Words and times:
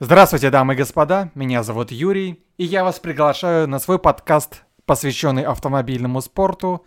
Здравствуйте, 0.00 0.50
дамы 0.50 0.74
и 0.74 0.76
господа, 0.76 1.32
меня 1.34 1.64
зовут 1.64 1.90
Юрий, 1.90 2.46
и 2.56 2.62
я 2.62 2.84
вас 2.84 3.00
приглашаю 3.00 3.66
на 3.66 3.80
свой 3.80 3.98
подкаст, 3.98 4.62
посвященный 4.86 5.42
автомобильному 5.42 6.20
спорту. 6.20 6.86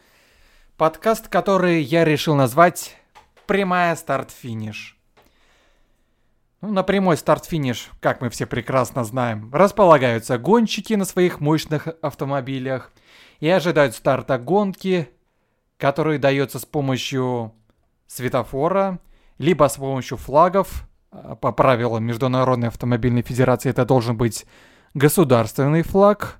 Подкаст, 0.77 1.27
который 1.27 1.81
я 1.81 2.05
решил 2.05 2.35
назвать 2.35 2.95
«Прямая 3.47 3.97
старт-финиш». 3.97 4.97
Ну, 6.61 6.71
на 6.71 6.83
прямой 6.83 7.17
старт-финиш, 7.17 7.89
как 7.99 8.21
мы 8.21 8.29
все 8.29 8.45
прекрасно 8.45 9.03
знаем, 9.03 9.53
располагаются 9.53 10.37
гонщики 10.37 10.93
на 10.93 11.03
своих 11.03 11.41
мощных 11.41 11.89
автомобилях 12.01 12.93
и 13.41 13.49
ожидают 13.49 13.93
старта 13.93 14.37
гонки, 14.37 15.09
который 15.75 16.17
дается 16.17 16.59
с 16.59 16.65
помощью 16.65 17.53
светофора, 18.07 19.01
либо 19.37 19.67
с 19.67 19.75
помощью 19.75 20.15
флагов– 20.15 20.87
по 21.11 21.51
правилам 21.51 22.03
Международной 22.05 22.69
автомобильной 22.69 23.21
федерации 23.21 23.69
это 23.69 23.85
должен 23.85 24.17
быть 24.17 24.45
государственный 24.93 25.83
флаг, 25.83 26.39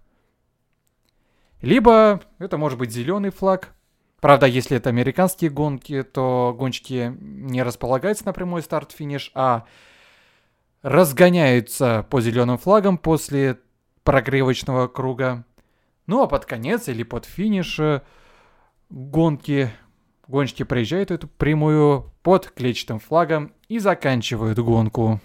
либо 1.62 2.22
это 2.40 2.58
может 2.58 2.80
быть 2.80 2.92
зеленый 2.92 3.30
флаг. 3.30 3.74
Правда, 4.20 4.46
если 4.46 4.78
это 4.78 4.90
американские 4.90 5.50
гонки, 5.50 6.04
то 6.04 6.56
гонщики 6.58 7.16
не 7.20 7.64
располагаются 7.64 8.26
на 8.26 8.34
прямой 8.34 8.62
старт-финиш, 8.62 9.32
а 9.34 9.66
разгоняются 10.84 12.06
по 12.10 12.22
зеленым 12.22 12.58
флагам 12.58 12.98
после 12.98 13.60
прогревочного 14.04 14.88
круга. 14.88 15.44
Ну 16.08 16.22
а 16.24 16.28
под 16.28 16.46
конец 16.46 16.88
или 16.88 17.04
под 17.04 17.26
финиш 17.26 17.80
э, 17.80 18.02
гонки 18.90 19.72
Гонщики 20.32 20.64
проезжают 20.64 21.12
эту 21.12 21.28
прямую 21.28 22.10
под 22.24 22.52
клетчатым 22.52 23.00
флагом 23.00 23.52
и 23.72 23.80
заканчивают 23.80 24.60
гонку. 24.60 25.22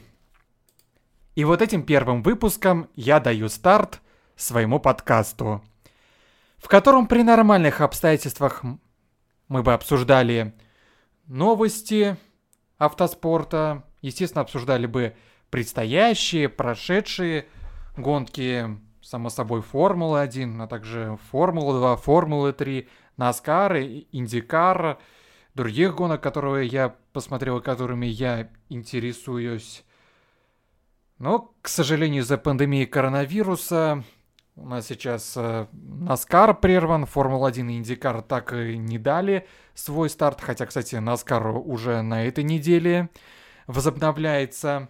И 1.34 1.44
вот 1.44 1.62
этим 1.62 1.82
первым 1.82 2.22
выпуском 2.22 2.88
я 2.94 3.18
даю 3.18 3.48
старт 3.48 4.00
своему 4.36 4.78
подкасту, 4.78 5.64
в 6.58 6.68
котором 6.68 7.08
при 7.08 7.22
нормальных 7.22 7.80
обстоятельствах 7.80 8.62
мы 9.48 9.64
бы 9.64 9.72
обсуждали 9.74 10.54
новости 11.26 12.16
автоспорта, 12.78 13.82
естественно, 14.00 14.42
обсуждали 14.42 14.86
бы 14.86 15.16
предстоящие, 15.50 16.48
прошедшие 16.48 17.48
гонки, 17.96 18.78
само 19.02 19.28
собой, 19.28 19.60
Формулы-1, 19.60 20.62
а 20.62 20.68
также 20.68 21.18
Формулы-2, 21.32 21.96
Формулы-3, 21.96 22.86
Наскар, 23.16 23.76
Индикар, 23.76 24.98
других 25.56 25.94
гонок, 25.94 26.22
которые 26.22 26.68
я 26.68 26.94
посмотрел, 27.12 27.60
которыми 27.60 28.06
я 28.06 28.50
интересуюсь. 28.68 29.84
Но, 31.18 31.54
к 31.62 31.68
сожалению, 31.68 32.22
из-за 32.22 32.36
пандемии 32.36 32.84
коронавируса 32.84 34.04
у 34.54 34.66
нас 34.66 34.86
сейчас 34.86 35.34
э, 35.36 35.66
Наскар 35.72 36.54
прерван, 36.54 37.06
Формула-1 37.06 37.72
и 37.72 37.76
Индикар 37.78 38.22
так 38.22 38.52
и 38.52 38.76
не 38.76 38.98
дали 38.98 39.46
свой 39.74 40.10
старт, 40.10 40.40
хотя, 40.40 40.66
кстати, 40.66 40.96
Наскар 40.96 41.46
уже 41.48 42.02
на 42.02 42.24
этой 42.24 42.44
неделе 42.44 43.08
возобновляется. 43.66 44.88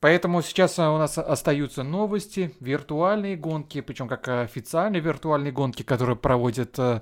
Поэтому 0.00 0.42
сейчас 0.42 0.78
у 0.78 0.98
нас 0.98 1.16
остаются 1.16 1.82
новости, 1.82 2.54
виртуальные 2.60 3.36
гонки, 3.36 3.80
причем 3.80 4.06
как 4.06 4.28
официальные 4.28 5.00
виртуальные 5.00 5.52
гонки, 5.52 5.82
которые 5.82 6.16
проводят 6.16 6.78
э, 6.78 6.82
э, 6.82 7.00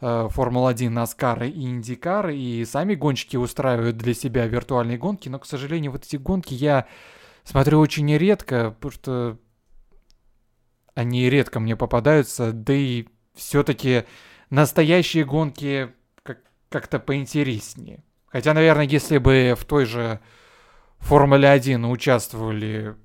Формула-1, 0.00 0.90
Наскар 0.90 1.44
и 1.44 1.62
Индикар, 1.62 2.30
и 2.30 2.64
сами 2.64 2.94
гонщики 2.94 3.36
устраивают 3.36 3.96
для 3.96 4.14
себя 4.14 4.46
виртуальные 4.46 4.98
гонки, 4.98 5.28
но, 5.28 5.38
к 5.38 5.46
сожалению, 5.46 5.92
вот 5.92 6.04
эти 6.04 6.16
гонки 6.16 6.54
я 6.54 6.86
смотрю 7.42 7.80
очень 7.80 8.16
редко, 8.16 8.70
потому 8.70 8.92
что 8.92 9.38
они 10.94 11.28
редко 11.28 11.60
мне 11.60 11.76
попадаются, 11.76 12.52
да 12.52 12.74
и 12.74 13.06
все-таки 13.34 14.04
настоящие 14.50 15.24
гонки 15.24 15.92
как- 16.22 16.42
как-то 16.68 16.98
поинтереснее. 16.98 18.04
Хотя, 18.26 18.54
наверное, 18.54 18.84
если 18.84 19.18
бы 19.18 19.54
в 19.58 19.64
той 19.64 19.84
же 19.84 20.20
Формуле 20.98 21.48
1 21.48 21.84
участвовали 21.84 22.96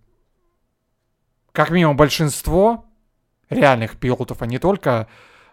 как 1.52 1.70
минимум 1.70 1.96
большинство 1.96 2.86
реальных 3.50 3.98
пилотов, 3.98 4.42
а 4.42 4.48
не 4.48 4.58
только 4.58 5.08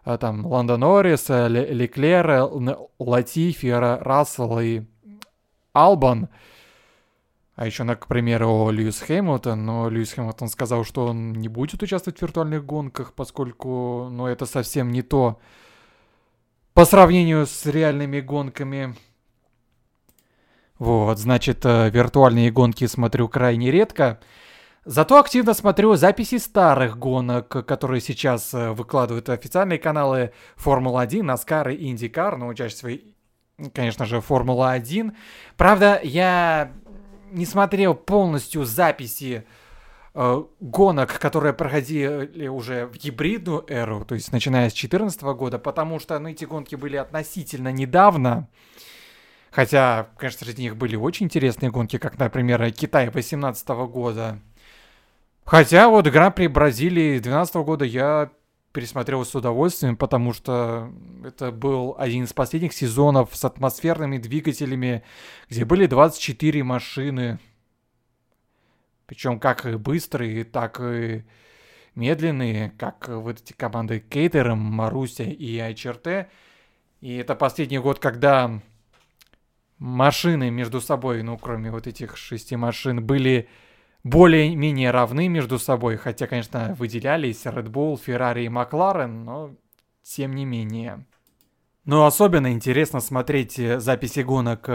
там 0.05 0.47
Ландо 0.47 0.77
Норрис, 0.77 1.29
э, 1.29 1.49
Леклер, 1.49 2.31
э, 2.31 2.77
Латифи, 2.99 3.67
Рассел 3.67 4.59
и 4.61 4.83
Албан. 5.73 6.29
А 7.55 7.67
еще, 7.67 7.85
на, 7.85 7.95
к 7.95 8.07
примеру, 8.07 8.71
Льюис 8.71 9.01
Хэмилтон, 9.01 9.65
но 9.67 9.91
Льюис 9.91 10.15
Хэмилтон 10.15 10.49
сказал, 10.49 10.85
что 10.85 11.07
он 11.07 11.33
не 11.33 11.49
будет 11.49 11.83
участвовать 11.83 12.19
в 12.19 12.23
виртуальных 12.23 12.65
гонках, 12.65 13.13
поскольку, 13.13 14.09
ну, 14.11 14.27
это 14.27 14.47
совсем 14.47 14.91
не 14.91 15.03
то 15.03 15.39
по 16.73 16.87
сравнению 16.87 17.47
с 17.47 17.67
реальными 17.67 18.21
гонками. 18.21 18.97
Вот, 20.79 21.19
значит, 21.19 21.67
э, 21.67 21.91
виртуальные 21.91 22.51
гонки 22.51 22.87
смотрю 22.87 23.29
крайне 23.29 23.71
редко. 23.71 24.21
Зато 24.91 25.21
активно 25.21 25.55
смотрю 25.55 25.95
записи 25.95 26.39
старых 26.39 26.99
гонок, 26.99 27.65
которые 27.65 28.01
сейчас 28.01 28.53
э, 28.53 28.73
выкладывают 28.73 29.29
официальные 29.29 29.79
каналы 29.79 30.33
Формула-1, 30.57 31.21
NASCAR 31.21 31.73
и 31.73 31.95
IndyCar, 31.95 32.37
ну, 32.37 32.53
чаще 32.55 32.75
всего, 32.75 33.71
конечно 33.73 34.05
же, 34.05 34.21
Формула-1. 34.21 35.13
Правда, 35.57 36.01
я 36.03 36.73
не 37.31 37.47
смотрел 37.47 37.95
полностью 37.95 38.65
записи 38.65 39.45
э, 40.13 40.45
гонок, 40.59 41.21
которые 41.21 41.53
проходили 41.53 42.49
уже 42.49 42.87
в 42.87 42.97
гибридную 42.97 43.65
эру, 43.69 44.05
то 44.05 44.17
есть 44.17 44.33
начиная 44.33 44.71
с 44.71 44.73
2014 44.73 45.23
года, 45.23 45.61
потому 45.61 46.01
что 46.01 46.19
ну, 46.19 46.31
эти 46.31 46.47
гонки 46.47 46.75
были 46.75 46.97
относительно 46.97 47.71
недавно. 47.71 48.49
Хотя, 49.53 50.09
конечно, 50.17 50.45
среди 50.47 50.65
них 50.65 50.77
были 50.77 50.97
очень 50.97 51.27
интересные 51.27 51.71
гонки, 51.71 51.99
как, 51.99 52.19
например, 52.19 52.73
Китай 52.73 53.05
2018 53.05 53.69
года. 53.69 54.41
Хотя 55.51 55.89
вот 55.89 56.07
Гран-при 56.07 56.47
Бразилии 56.47 57.19
2012 57.19 57.55
года 57.57 57.85
я 57.85 58.31
пересмотрел 58.73 59.25
с 59.25 59.35
удовольствием, 59.35 59.97
потому 59.97 60.33
что 60.33 60.93
это 61.25 61.51
был 61.51 61.97
один 61.99 62.23
из 62.23 62.33
последних 62.33 62.73
сезонов 62.73 63.35
с 63.35 63.45
атмосферными 63.45 64.19
двигателями, 64.19 65.03
где 65.49 65.65
были 65.65 65.87
24 65.87 66.63
машины. 66.63 67.41
Причем 69.07 69.41
как 69.41 69.67
быстрые, 69.81 70.45
так 70.45 70.81
и 70.81 71.25
медленные, 71.97 72.71
как 72.79 73.09
вот 73.09 73.41
эти 73.41 73.53
команды 73.53 73.99
Кейтером, 73.99 74.61
Маруся 74.61 75.25
и 75.25 75.59
Айчерте. 75.59 76.31
И 77.01 77.17
это 77.17 77.35
последний 77.35 77.81
год, 77.81 77.99
когда 77.99 78.61
машины 79.79 80.49
между 80.53 80.81
собой, 80.81 81.25
ну, 81.25 81.37
кроме 81.37 81.73
вот 81.73 81.89
этих 81.89 82.17
шести 82.17 82.55
машин, 82.55 83.05
были 83.05 83.49
более-менее 84.03 84.91
равны 84.91 85.29
между 85.29 85.59
собой, 85.59 85.97
хотя, 85.97 86.27
конечно, 86.27 86.75
выделялись 86.79 87.45
Red 87.47 87.69
Bull, 87.69 88.01
Ferrari 88.05 88.45
и 88.45 88.49
McLaren, 88.49 89.25
но 89.25 89.51
тем 90.03 90.35
не 90.35 90.45
менее. 90.45 91.07
Но 91.85 92.07
особенно 92.07 92.53
интересно 92.53 93.01
смотреть 93.01 93.59
э, 93.59 93.81
записи 93.81 94.21
гонок 94.21 94.69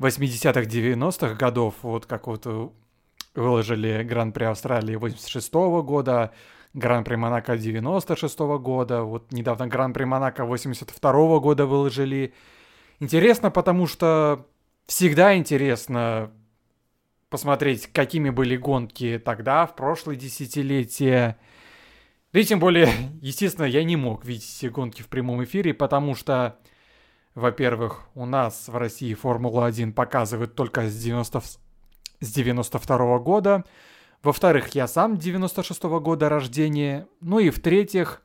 80-х, 0.00 0.62
90-х 0.62 1.34
годов, 1.34 1.74
вот 1.82 2.06
как 2.06 2.26
вот 2.26 2.46
э, 2.46 2.68
выложили 3.34 4.02
Гран-при 4.02 4.44
Австралии 4.44 4.96
86 4.96 5.52
-го 5.52 5.82
года, 5.82 6.32
Гран-при 6.74 7.16
Монако 7.16 7.56
96 7.56 8.38
-го 8.38 8.58
года, 8.58 9.02
вот 9.02 9.32
недавно 9.32 9.66
Гран-при 9.66 10.04
Монако 10.04 10.44
82 10.44 11.10
-го 11.10 11.40
года 11.40 11.66
выложили, 11.66 12.32
Интересно, 13.00 13.50
потому 13.50 13.86
что 13.86 14.46
всегда 14.86 15.36
интересно 15.36 16.32
посмотреть, 17.30 17.86
какими 17.88 18.30
были 18.30 18.56
гонки 18.56 19.20
тогда, 19.24 19.66
в 19.66 19.74
прошлое 19.74 20.16
десятилетие. 20.16 21.36
Да 22.32 22.40
и 22.40 22.44
тем 22.44 22.60
более, 22.60 22.88
естественно, 23.22 23.66
я 23.66 23.84
не 23.84 23.96
мог 23.96 24.24
видеть 24.24 24.44
все 24.44 24.70
гонки 24.70 25.02
в 25.02 25.08
прямом 25.08 25.42
эфире, 25.44 25.74
потому 25.74 26.14
что, 26.14 26.58
во-первых, 27.34 28.08
у 28.14 28.26
нас 28.26 28.68
в 28.68 28.76
России 28.76 29.14
Формула-1 29.14 29.92
показывают 29.92 30.54
только 30.54 30.88
с, 30.88 30.96
90... 30.96 31.40
с 31.40 32.32
92 32.32 32.96
-го 32.96 33.22
года. 33.22 33.64
Во-вторых, 34.22 34.68
я 34.74 34.86
сам 34.86 35.16
96 35.16 35.84
-го 35.84 36.00
года 36.00 36.28
рождения. 36.28 37.06
Ну 37.20 37.38
и 37.38 37.50
в-третьих, 37.50 38.22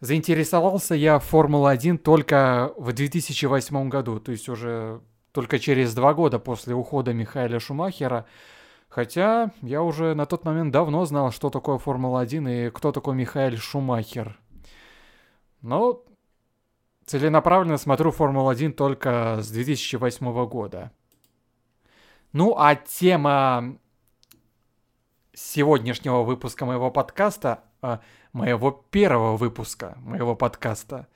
Заинтересовался 0.00 0.94
я 0.94 1.18
Формула-1 1.18 1.98
только 1.98 2.72
в 2.78 2.90
2008 2.94 3.90
году, 3.90 4.18
то 4.18 4.32
есть 4.32 4.48
уже 4.48 5.02
только 5.32 5.58
через 5.58 5.94
два 5.94 6.14
года 6.14 6.38
после 6.38 6.74
ухода 6.74 7.12
Михаила 7.12 7.60
Шумахера. 7.60 8.26
Хотя 8.88 9.52
я 9.62 9.82
уже 9.82 10.14
на 10.14 10.26
тот 10.26 10.44
момент 10.44 10.72
давно 10.72 11.04
знал, 11.04 11.30
что 11.30 11.50
такое 11.50 11.78
Формула-1 11.78 12.66
и 12.66 12.70
кто 12.70 12.90
такой 12.90 13.14
Михаил 13.14 13.56
Шумахер. 13.56 14.38
Но 15.62 16.02
целенаправленно 17.06 17.76
смотрю 17.76 18.10
Формулу-1 18.10 18.72
только 18.72 19.38
с 19.40 19.50
2008 19.50 20.46
года. 20.46 20.90
Ну 22.32 22.56
а 22.56 22.74
тема 22.74 23.78
сегодняшнего 25.32 26.22
выпуска 26.22 26.66
моего 26.66 26.90
подкаста, 26.90 27.64
а, 27.82 28.00
моего 28.32 28.70
первого 28.70 29.36
выпуска 29.36 29.96
моего 30.00 30.34
подкаста, 30.36 31.08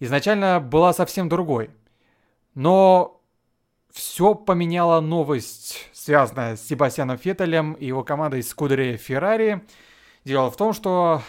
изначально 0.00 0.60
была 0.60 0.92
совсем 0.92 1.28
другой. 1.28 1.70
Но 2.54 3.17
все 3.98 4.36
поменяла 4.36 5.00
новость, 5.00 5.88
связанная 5.92 6.54
с 6.54 6.64
Себастьяном 6.64 7.18
Феттелем 7.18 7.72
и 7.72 7.86
его 7.86 8.04
командой 8.04 8.44
Скудерия 8.44 8.96
Феррари. 8.96 9.66
Дело 10.24 10.52
в 10.52 10.56
том, 10.56 10.72
что 10.72 11.20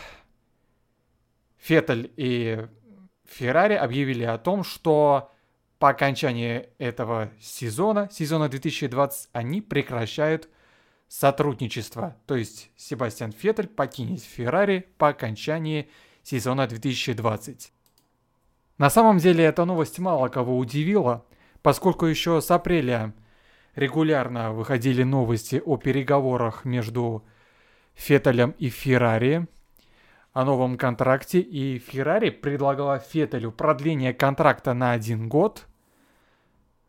Феттель 1.57 2.13
и 2.15 2.67
Феррари 3.25 3.73
объявили 3.73 4.23
о 4.23 4.37
том, 4.37 4.63
что 4.63 5.31
по 5.79 5.89
окончании 5.89 6.69
этого 6.77 7.31
сезона, 7.41 8.07
сезона 8.11 8.49
2020, 8.49 9.29
они 9.31 9.61
прекращают 9.61 10.47
сотрудничество. 11.07 12.17
То 12.27 12.35
есть 12.35 12.69
Себастьян 12.75 13.31
Феттель 13.31 13.67
покинет 13.67 14.21
Феррари 14.21 14.87
по 14.99 15.07
окончании 15.07 15.89
сезона 16.21 16.67
2020. 16.67 17.73
На 18.77 18.91
самом 18.91 19.17
деле 19.17 19.43
эта 19.43 19.65
новость 19.65 19.97
мало 19.97 20.27
кого 20.27 20.55
удивила, 20.55 21.25
поскольку 21.69 22.07
еще 22.07 22.41
с 22.41 22.49
апреля 22.49 23.13
регулярно 23.75 24.53
выходили 24.53 25.03
новости 25.03 25.61
о 25.63 25.77
переговорах 25.77 26.65
между 26.65 27.23
Феттелем 27.93 28.55
и 28.57 28.69
Феррари 28.69 29.47
о 30.33 30.45
новом 30.45 30.79
контракте, 30.79 31.39
и 31.39 31.77
Феррари 31.77 32.31
предлагала 32.31 32.97
Феттелю 32.97 33.51
продление 33.51 34.15
контракта 34.15 34.73
на 34.73 34.93
один 34.93 35.29
год, 35.29 35.67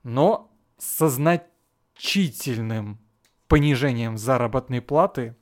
но 0.03 0.51
со 0.79 1.11
значительным 1.11 2.99
понижением 3.49 4.17
заработной 4.17 4.81
платы 4.81 5.37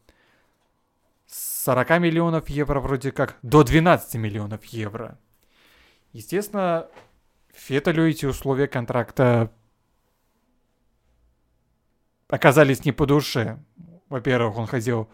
с 1.28 1.62
40 1.62 2.00
миллионов 2.00 2.48
евро 2.48 2.80
вроде 2.80 3.12
как 3.12 3.38
до 3.42 3.62
12 3.62 4.16
миллионов 4.16 4.64
евро. 4.64 5.16
Естественно, 6.12 6.88
Феттелю 7.58 8.08
эти 8.08 8.24
условия 8.24 8.68
контракта 8.68 9.52
оказались 12.28 12.84
не 12.84 12.92
по 12.92 13.04
душе. 13.04 13.58
Во-первых, 14.08 14.56
он 14.56 14.66
хотел 14.66 15.10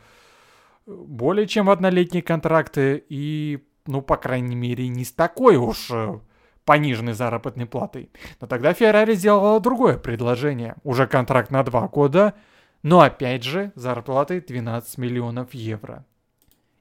более 0.87 1.47
чем 1.47 1.71
однолетние 1.71 2.23
контракты 2.23 3.03
и, 3.09 3.67
ну, 3.87 4.03
по 4.03 4.17
крайней 4.17 4.57
мере, 4.57 4.89
не 4.89 5.05
с 5.05 5.13
такой 5.13 5.57
уж 5.57 5.91
э, 5.91 6.21
пониженной 6.65 7.15
заработной 7.15 7.67
платой. 7.67 8.11
Но 8.41 8.47
тогда 8.47 8.75
Феррари 8.75 9.15
сделала 9.15 9.59
другое 9.59 9.97
предложение. 9.97 10.77
Уже 10.85 11.07
контракт 11.07 11.51
на 11.51 11.63
два 11.63 11.89
года, 11.89 12.35
но 12.83 13.01
опять 13.01 13.43
же 13.43 13.73
зарплатой 13.75 14.41
12 14.41 14.99
миллионов 14.99 15.55
евро. 15.55 16.05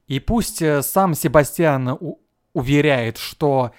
И 0.06 0.20
пусть 0.20 0.60
э, 0.60 0.82
сам 0.82 1.14
Себастьян 1.14 1.98
уверяет, 2.52 3.16
что 3.16 3.72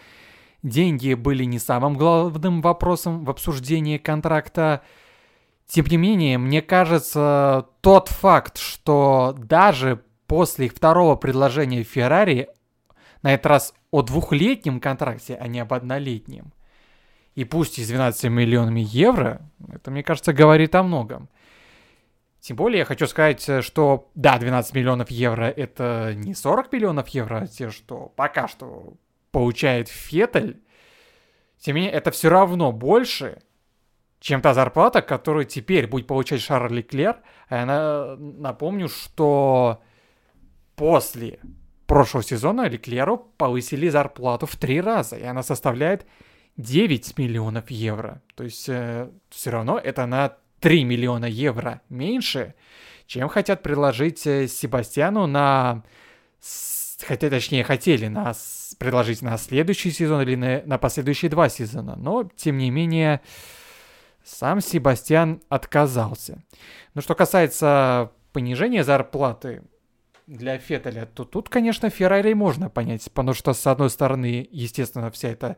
деньги 0.66 1.14
были 1.14 1.44
не 1.44 1.60
самым 1.60 1.96
главным 1.96 2.62
вопросом 2.62 3.24
в 3.24 3.30
обсуждении 3.30 3.98
контракта, 3.98 4.82
тем 5.68 5.86
не 5.86 5.98
менее, 5.98 6.38
мне 6.38 6.62
кажется, 6.62 7.68
тот 7.82 8.10
факт, 8.10 8.58
что 8.58 9.36
даже 9.38 10.04
после 10.28 10.68
второго 10.68 11.16
предложения 11.16 11.84
Феррари, 11.84 12.50
на 13.22 13.34
этот 13.34 13.46
раз 13.48 13.74
о 13.92 14.02
двухлетнем 14.02 14.80
контракте, 14.80 15.36
а 15.40 15.48
не 15.48 15.60
об 15.60 15.74
однолетнем, 15.74 16.54
и 17.34 17.44
пусть 17.44 17.80
и 17.80 17.84
с 17.84 17.88
12 17.88 18.26
миллионами 18.26 18.82
евро, 18.82 19.42
это, 19.72 19.92
мне 19.92 20.04
кажется, 20.04 20.34
говорит 20.34 20.74
о 20.76 20.84
многом. 20.84 21.30
Тем 22.40 22.58
более 22.58 22.80
я 22.80 22.86
хочу 22.86 23.08
сказать, 23.08 23.64
что 23.64 24.12
да, 24.14 24.38
12 24.38 24.76
миллионов 24.76 25.10
евро 25.10 25.46
это 25.46 26.14
не 26.16 26.36
40 26.36 26.72
миллионов 26.72 27.08
евро, 27.10 27.40
а 27.40 27.48
те, 27.48 27.72
что 27.72 28.14
пока 28.16 28.48
что 28.48 28.94
получает 29.36 29.90
Феттель. 29.90 30.62
Тем 31.60 31.76
не 31.76 31.82
менее, 31.82 31.98
это 31.98 32.10
все 32.12 32.30
равно 32.30 32.72
больше, 32.72 33.42
чем 34.22 34.42
та 34.42 34.54
зарплата, 34.54 35.02
которую 35.02 35.44
теперь 35.44 35.88
будет 35.88 36.08
получать 36.08 36.40
Шарль 36.40 36.76
Леклер. 36.76 37.18
А 37.50 37.58
я 37.58 38.16
напомню, 38.18 38.88
что 38.88 39.82
после 40.78 41.40
прошлого 41.86 42.24
сезона 42.24 42.70
Леклеру 42.70 43.18
повысили 43.18 43.90
зарплату 43.90 44.46
в 44.46 44.56
три 44.56 44.80
раза, 44.80 45.18
и 45.18 45.24
она 45.24 45.44
составляет 45.44 46.06
9 46.56 47.18
миллионов 47.18 47.70
евро. 47.70 48.22
То 48.36 48.46
есть 48.46 48.70
э, 48.70 49.10
все 49.32 49.50
равно 49.50 49.78
это 49.78 50.06
на 50.06 50.38
3 50.62 50.86
миллиона 50.86 51.26
евро 51.26 51.82
меньше, 51.90 52.56
чем 53.06 53.28
хотят 53.28 53.64
предложить 53.64 54.26
э, 54.26 54.48
Себастьяну 54.48 55.28
на... 55.28 55.84
Хотя, 57.08 57.30
точнее, 57.30 57.64
хотели 57.64 58.08
нас 58.08 58.76
предложить 58.80 59.22
на 59.22 59.38
следующий 59.38 59.92
сезон 59.92 60.22
или 60.22 60.36
на, 60.36 60.64
на 60.66 60.78
последующие 60.78 61.30
два 61.30 61.50
сезона. 61.50 61.96
Но, 61.96 62.30
тем 62.36 62.58
не 62.58 62.72
менее, 62.72 63.22
сам 64.24 64.62
Себастьян 64.62 65.42
отказался. 65.50 66.44
Но 66.94 67.02
что 67.02 67.16
касается 67.16 68.12
понижения 68.34 68.84
зарплаты, 68.84 69.64
для 70.28 70.58
Феттеля, 70.58 71.06
то 71.06 71.24
тут, 71.24 71.50
конечно, 71.50 71.90
Феррари 71.90 72.34
можно 72.34 72.70
понять, 72.70 73.10
потому 73.14 73.34
что, 73.34 73.54
с 73.54 73.68
одной 73.68 73.90
стороны, 73.90 74.48
естественно, 74.52 75.12
вся 75.12 75.30
эта 75.30 75.58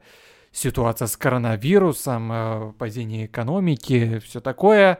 ситуация 0.52 1.08
с 1.08 1.16
коронавирусом, 1.16 2.32
э, 2.32 2.74
падение 2.74 3.28
экономики, 3.28 4.20
все 4.20 4.42
такое. 4.42 5.00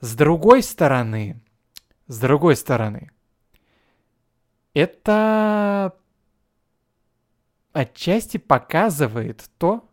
С 0.00 0.14
другой 0.14 0.62
стороны, 0.62 1.42
с 2.06 2.20
другой 2.20 2.54
стороны, 2.54 3.10
это 4.76 5.96
отчасти 7.72 8.36
показывает 8.36 9.48
то, 9.56 9.88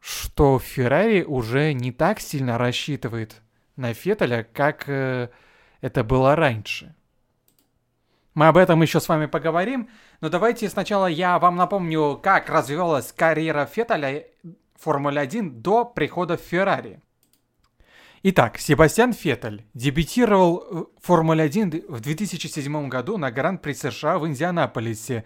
что 0.00 0.58
Феррари 0.58 1.22
уже 1.22 1.72
не 1.72 1.92
так 1.92 2.20
сильно 2.20 2.58
рассчитывает 2.58 3.40
на 3.76 3.94
Феттеля, 3.94 4.46
как 4.52 4.86
э, 4.86 5.30
это 5.80 6.04
было 6.04 6.36
раньше. 6.36 6.94
Мы 8.34 8.48
об 8.48 8.58
этом 8.58 8.82
еще 8.82 9.00
с 9.00 9.08
вами 9.08 9.24
поговорим, 9.24 9.88
но 10.20 10.28
давайте 10.28 10.68
сначала 10.68 11.06
я 11.06 11.38
вам 11.38 11.56
напомню, 11.56 12.20
как 12.22 12.50
развивалась 12.50 13.12
карьера 13.12 13.64
Феттеля 13.64 14.26
в 14.42 14.82
Формуле 14.82 15.22
1 15.22 15.62
до 15.62 15.86
прихода 15.86 16.36
в 16.36 16.42
Феррари. 16.42 17.00
Итак, 18.24 18.58
Себастьян 18.58 19.12
Феттель 19.12 19.64
дебютировал 19.74 20.90
в 21.00 21.04
Формуле 21.04 21.42
1 21.42 21.86
в 21.88 21.98
2007 21.98 22.88
году 22.88 23.18
на 23.18 23.32
Гран-при 23.32 23.72
США 23.72 24.20
в 24.20 24.28
Индианаполисе. 24.28 25.24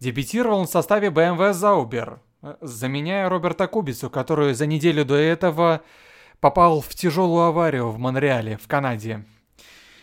Дебютировал 0.00 0.58
он 0.58 0.66
в 0.66 0.70
составе 0.70 1.08
BMW 1.08 1.52
Zauber, 1.52 2.18
заменяя 2.60 3.26
Роберта 3.30 3.66
Кубицу, 3.68 4.10
который 4.10 4.52
за 4.52 4.66
неделю 4.66 5.06
до 5.06 5.14
этого 5.14 5.80
попал 6.40 6.82
в 6.82 6.90
тяжелую 6.90 7.44
аварию 7.44 7.88
в 7.88 7.98
Монреале, 7.98 8.58
в 8.58 8.68
Канаде. 8.68 9.24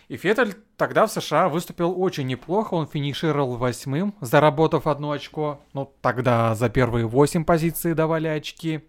И 0.08 0.16
Феттель 0.16 0.56
тогда 0.76 1.06
в 1.06 1.12
США 1.12 1.48
выступил 1.48 2.02
очень 2.02 2.26
неплохо, 2.26 2.74
он 2.74 2.88
финишировал 2.88 3.56
восьмым, 3.56 4.12
заработав 4.20 4.88
одно 4.88 5.12
очко. 5.12 5.60
Ну, 5.72 5.92
тогда 6.00 6.56
за 6.56 6.68
первые 6.68 7.06
восемь 7.06 7.44
позиций 7.44 7.94
давали 7.94 8.26
очки. 8.26 8.80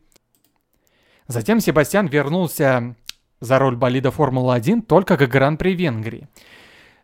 Затем 1.27 1.59
Себастьян 1.59 2.07
вернулся 2.07 2.95
за 3.39 3.59
роль 3.59 3.75
болида 3.75 4.11
Формулы-1 4.11 4.83
только 4.83 5.17
к 5.17 5.27
Гран-при 5.27 5.73
Венгрии. 5.73 6.27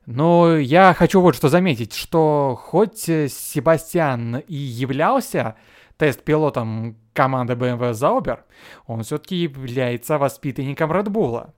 Но 0.06 0.56
я 0.58 0.94
хочу 0.94 1.20
вот 1.22 1.36
что 1.36 1.50
заметить, 1.50 1.94
что 1.94 2.60
хоть 2.62 3.00
Себастьян 3.00 4.38
и 4.38 4.56
являлся 4.56 5.56
тест-пилотом 5.98 6.98
команды 7.14 7.54
BMW 7.54 7.92
Zauber, 7.92 8.40
он 8.86 9.04
все-таки 9.04 9.38
является 9.38 10.18
воспитанником 10.18 10.92
Red 10.92 11.08
Bull. 11.08 11.50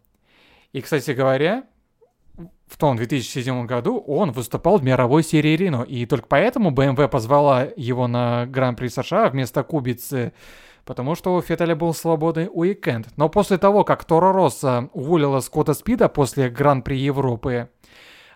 И, 0.71 0.81
кстати 0.81 1.11
говоря, 1.11 1.63
в 2.67 2.77
том 2.77 2.97
2007 2.97 3.65
году 3.65 3.97
он 3.97 4.31
выступал 4.31 4.77
в 4.77 4.83
мировой 4.83 5.23
серии 5.23 5.55
Рино, 5.57 5.83
и 5.83 6.05
только 6.05 6.27
поэтому 6.27 6.71
BMW 6.71 7.07
позвала 7.07 7.67
его 7.75 8.07
на 8.07 8.45
Гран-при 8.45 8.87
США 8.87 9.29
вместо 9.29 9.63
Кубицы, 9.63 10.33
потому 10.87 11.15
что 11.15 11.35
у 11.35 11.41
Феттеля 11.41 11.75
был 11.75 11.93
свободный 11.93 12.49
уикенд. 12.51 13.09
Но 13.17 13.29
после 13.29 13.57
того, 13.57 13.83
как 13.83 14.05
Торо 14.05 14.31
Росса 14.31 14.89
уволила 14.93 15.41
Скотта 15.41 15.73
Спида 15.73 16.07
после 16.07 16.49
Гран-при 16.49 16.95
Европы, 16.95 17.69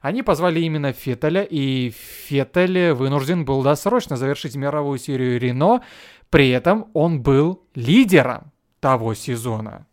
они 0.01 0.21
позвали 0.21 0.59
именно 0.59 0.91
Феттеля, 0.91 1.43
и 1.43 1.91
Феттель 1.91 2.91
вынужден 2.91 3.45
был 3.45 3.63
досрочно 3.63 4.17
завершить 4.17 4.55
мировую 4.55 4.99
серию 4.99 5.39
Рено, 5.39 5.81
при 6.29 6.49
этом 6.49 6.87
он 6.93 7.21
был 7.21 7.63
лидером 7.73 8.51
того 8.79 9.13
сезона. 9.13 9.87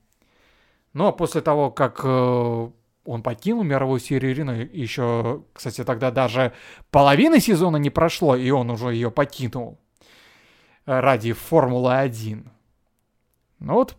Но 0.92 1.12
после 1.12 1.42
того, 1.42 1.70
как 1.70 2.00
э, 2.02 2.68
он 3.04 3.22
покинул 3.22 3.62
мировую 3.62 4.00
серию 4.00 4.34
Рина. 4.34 4.50
Еще, 4.50 5.44
кстати, 5.52 5.84
тогда 5.84 6.10
даже 6.10 6.52
половины 6.90 7.38
сезона 7.40 7.76
не 7.76 7.90
прошло, 7.90 8.34
и 8.34 8.50
он 8.50 8.70
уже 8.70 8.92
ее 8.94 9.10
покинул 9.10 9.78
ради 10.88 11.34
Формулы 11.34 11.98
1. 11.98 12.50
Но 13.58 13.74
вот, 13.74 13.96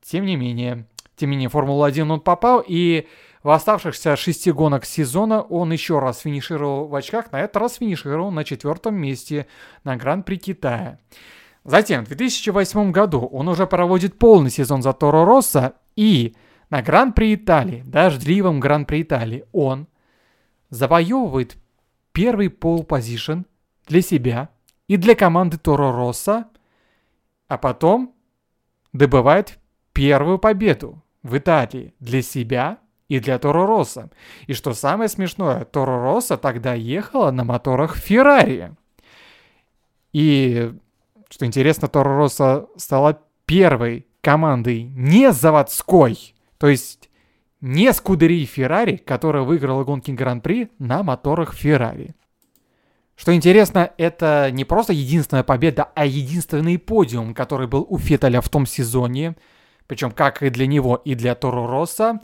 тем 0.00 0.24
не 0.24 0.36
менее, 0.36 0.86
тем 1.16 1.30
не 1.30 1.36
менее, 1.36 1.50
Формулу-1 1.50 2.10
он 2.10 2.20
попал, 2.20 2.64
и 2.66 3.06
в 3.42 3.50
оставшихся 3.50 4.16
шести 4.16 4.50
гонок 4.50 4.86
сезона 4.86 5.42
он 5.42 5.70
еще 5.70 5.98
раз 5.98 6.20
финишировал 6.20 6.88
в 6.88 6.94
очках, 6.94 7.30
на 7.30 7.40
этот 7.40 7.58
раз 7.58 7.74
финишировал 7.74 8.30
на 8.30 8.42
четвертом 8.42 8.94
месте 8.94 9.46
на 9.84 9.96
Гран-при 9.96 10.36
Китая. 10.36 10.98
Затем, 11.62 12.04
в 12.04 12.08
2008 12.08 12.90
году 12.90 13.20
он 13.20 13.48
уже 13.48 13.66
проводит 13.66 14.18
полный 14.18 14.50
сезон 14.50 14.82
за 14.82 14.94
Торо 14.94 15.26
Росса, 15.26 15.74
и 15.94 16.34
на 16.70 16.80
Гран-при 16.80 17.34
Италии, 17.34 17.82
дождливом 17.84 18.60
Гран-при 18.60 19.02
Италии, 19.02 19.44
он 19.52 19.88
завоевывает 20.70 21.56
первый 22.12 22.48
пол-позишн 22.48 23.42
для 23.86 24.00
себя 24.00 24.48
и 24.88 24.96
для 24.96 25.14
команды 25.14 25.58
Торо 25.58 25.92
Росса, 25.92 26.48
а 27.48 27.58
потом 27.58 28.14
добывает 28.92 29.58
первую 29.92 30.38
победу 30.38 31.02
в 31.22 31.36
Италии 31.36 31.94
для 32.00 32.22
себя 32.22 32.78
и 33.08 33.18
для 33.20 33.38
Торо 33.38 33.66
Росса. 33.66 34.10
И 34.46 34.54
что 34.54 34.74
самое 34.74 35.08
смешное, 35.08 35.64
Торо 35.64 36.02
Росса 36.02 36.36
тогда 36.36 36.74
ехала 36.74 37.30
на 37.30 37.44
моторах 37.44 37.96
Феррари. 37.96 38.74
И, 40.12 40.72
что 41.28 41.46
интересно, 41.46 41.88
Торо 41.88 42.16
Росса 42.16 42.66
стала 42.76 43.20
первой 43.46 44.06
командой 44.20 44.84
не 44.84 45.32
заводской, 45.32 46.34
то 46.58 46.68
есть 46.68 47.10
не 47.60 47.92
скудерии 47.92 48.44
Феррари, 48.44 48.96
которая 48.96 49.42
выиграла 49.42 49.84
гонки 49.84 50.10
Гран-при 50.10 50.70
на 50.78 51.02
моторах 51.02 51.54
Феррари. 51.54 52.14
Что 53.16 53.34
интересно, 53.34 53.92
это 53.96 54.50
не 54.52 54.64
просто 54.64 54.92
единственная 54.92 55.44
победа, 55.44 55.88
а 55.94 56.04
единственный 56.04 56.78
подиум, 56.78 57.32
который 57.32 57.68
был 57.68 57.86
у 57.88 57.98
Феттеля 57.98 58.40
в 58.40 58.48
том 58.48 58.66
сезоне, 58.66 59.36
причем 59.86 60.10
как 60.10 60.42
и 60.42 60.50
для 60.50 60.66
него, 60.66 60.96
и 60.96 61.14
для 61.14 61.34
Торо 61.34 61.66
Росса. 61.66 62.20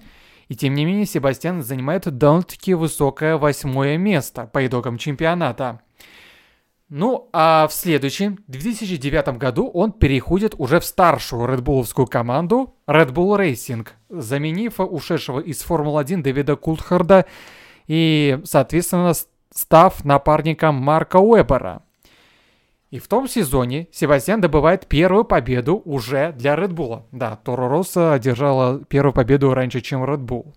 И 0.48 0.56
тем 0.56 0.74
не 0.74 0.84
менее, 0.84 1.06
Себастьян 1.06 1.62
занимает 1.62 2.10
довольно-таки 2.10 2.74
высокое 2.74 3.36
восьмое 3.36 3.96
место 3.98 4.46
по 4.46 4.66
итогам 4.66 4.98
чемпионата. 4.98 5.80
Ну, 6.88 7.28
а 7.32 7.68
в 7.68 7.72
следующем, 7.72 8.40
2009 8.48 9.38
году, 9.38 9.68
он 9.68 9.92
переходит 9.92 10.56
уже 10.58 10.80
в 10.80 10.84
старшую 10.84 11.46
редбуловскую 11.46 12.08
команду 12.08 12.74
Red 12.88 13.12
Bull 13.12 13.38
Racing, 13.38 13.86
заменив 14.08 14.80
ушедшего 14.80 15.38
из 15.38 15.62
Формулы-1 15.62 16.22
Дэвида 16.22 16.56
Култхарда 16.56 17.26
и, 17.86 18.40
соответственно, 18.42 19.12
став 19.52 20.04
напарником 20.04 20.76
Марка 20.76 21.16
Уэбера. 21.18 21.82
И 22.90 22.98
в 22.98 23.06
том 23.06 23.28
сезоне 23.28 23.86
Себастьян 23.92 24.40
добывает 24.40 24.86
первую 24.86 25.24
победу 25.24 25.80
уже 25.84 26.32
для 26.32 26.54
Red 26.56 26.70
Bull. 26.70 27.04
Да, 27.12 27.36
Торо 27.36 27.68
Росса 27.68 28.14
одержала 28.14 28.84
первую 28.84 29.12
победу 29.12 29.54
раньше, 29.54 29.80
чем 29.80 30.02
Red 30.02 30.24
Bull. 30.24 30.52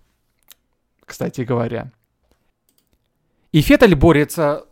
Кстати 1.04 1.42
говоря. 1.42 1.92
И 3.52 3.60
Феттель 3.60 3.94
борется 3.94 4.66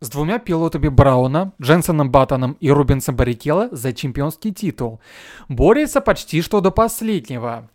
с 0.00 0.10
двумя 0.10 0.38
пилотами 0.38 0.86
Брауна, 0.86 1.52
Дженсоном 1.60 2.12
Баттоном 2.12 2.52
и 2.60 2.70
Рубинсом 2.70 3.16
Баррикелло 3.16 3.68
за 3.72 3.92
чемпионский 3.92 4.52
титул. 4.52 5.00
Борется 5.48 6.00
почти 6.00 6.40
что 6.40 6.60
до 6.60 6.70
последнего. 6.70 7.68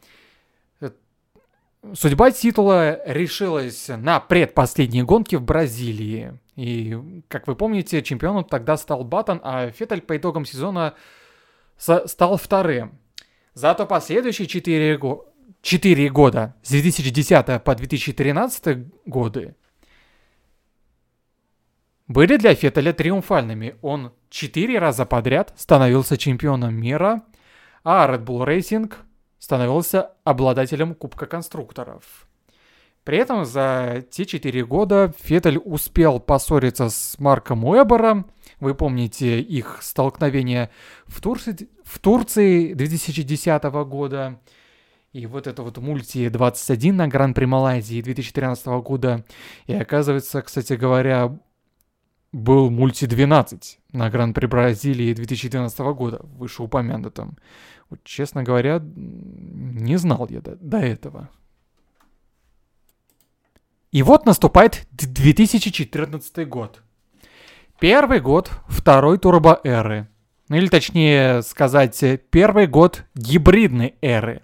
Судьба 1.92 2.32
титула 2.32 3.02
решилась 3.06 3.90
на 3.90 4.22
предпоследней 4.22 5.02
гонке 5.02 5.38
в 5.38 5.44
Бразилии. 5.44 6.40
И, 6.56 7.24
как 7.28 7.46
вы 7.48 7.56
помните, 7.56 8.02
чемпионом 8.02 8.46
тогда 8.46 8.78
стал 8.78 9.04
Баттон, 9.04 9.42
а 9.44 9.70
Феттель 9.70 10.02
по 10.02 10.16
итогам 10.16 10.46
сезона 10.46 10.96
стал 11.78 12.38
вторым. 12.38 12.98
Зато 13.54 13.86
последующие 13.86 14.48
4, 14.48 14.98
го 14.98 15.26
4 15.62 16.10
года, 16.10 16.56
с 16.64 16.70
2010 16.70 17.62
по 17.62 17.76
2013 17.76 18.78
годы, 19.06 19.56
были 22.08 22.38
для 22.38 22.56
Феттеля 22.56 22.94
триумфальными. 22.94 23.76
Он 23.82 24.14
четыре 24.30 24.80
раза 24.80 25.06
подряд 25.06 25.54
становился 25.58 26.18
чемпионом 26.18 26.76
мира, 26.76 27.24
а 27.84 28.08
Red 28.08 28.24
Bull 28.24 28.48
Racing 28.48 28.94
становился 29.44 30.12
обладателем 30.24 30.96
Кубка 30.96 31.26
конструкторов. 31.26 32.30
При 33.04 33.18
этом 33.18 33.44
за 33.44 34.02
те 34.10 34.26
четыре 34.26 34.66
года 34.66 35.14
Феттель 35.20 35.58
успел 35.58 36.22
поссориться 36.22 36.90
с 36.90 37.20
Марком 37.20 37.66
Уэбером. 37.66 38.32
Вы 38.62 38.74
помните 38.74 39.42
их 39.42 39.80
столкновение 39.82 40.70
в, 41.08 41.20
Турции, 41.20 41.68
в 41.84 42.00
Турции 42.00 42.74
2010 42.74 43.64
года. 43.86 44.40
И 45.12 45.26
вот 45.26 45.48
это 45.48 45.62
вот 45.62 45.78
мульти-21 45.78 46.94
на 46.94 47.10
Гран-при 47.10 47.44
Малайзии 47.44 48.02
2013 48.02 48.66
года. 48.82 49.26
И 49.68 49.74
оказывается, 49.74 50.42
кстати 50.42 50.72
говоря, 50.72 51.38
был 52.34 52.70
мульти-12 52.70 53.78
на 53.94 54.10
Гран-при 54.10 54.48
Бразилии 54.48 55.14
2012 55.14 55.80
года, 55.96 56.20
вышеупомянутом. 56.24 57.38
Вот, 57.90 58.04
честно 58.04 58.44
говоря, 58.44 58.82
не 58.84 59.98
знал 59.98 60.28
я 60.30 60.42
до, 60.42 60.56
до 60.56 60.78
этого. 60.80 61.30
И 63.92 64.02
вот 64.02 64.26
наступает 64.26 64.88
2014 64.92 66.48
год. 66.50 66.82
Первый 67.80 68.20
год 68.20 68.52
второй 68.68 69.20
турбоэры. 69.20 70.08
Ну 70.50 70.56
или 70.56 70.68
точнее 70.68 71.44
сказать, 71.44 72.04
первый 72.32 72.66
год 72.66 73.06
гибридной 73.14 73.96
эры, 74.02 74.42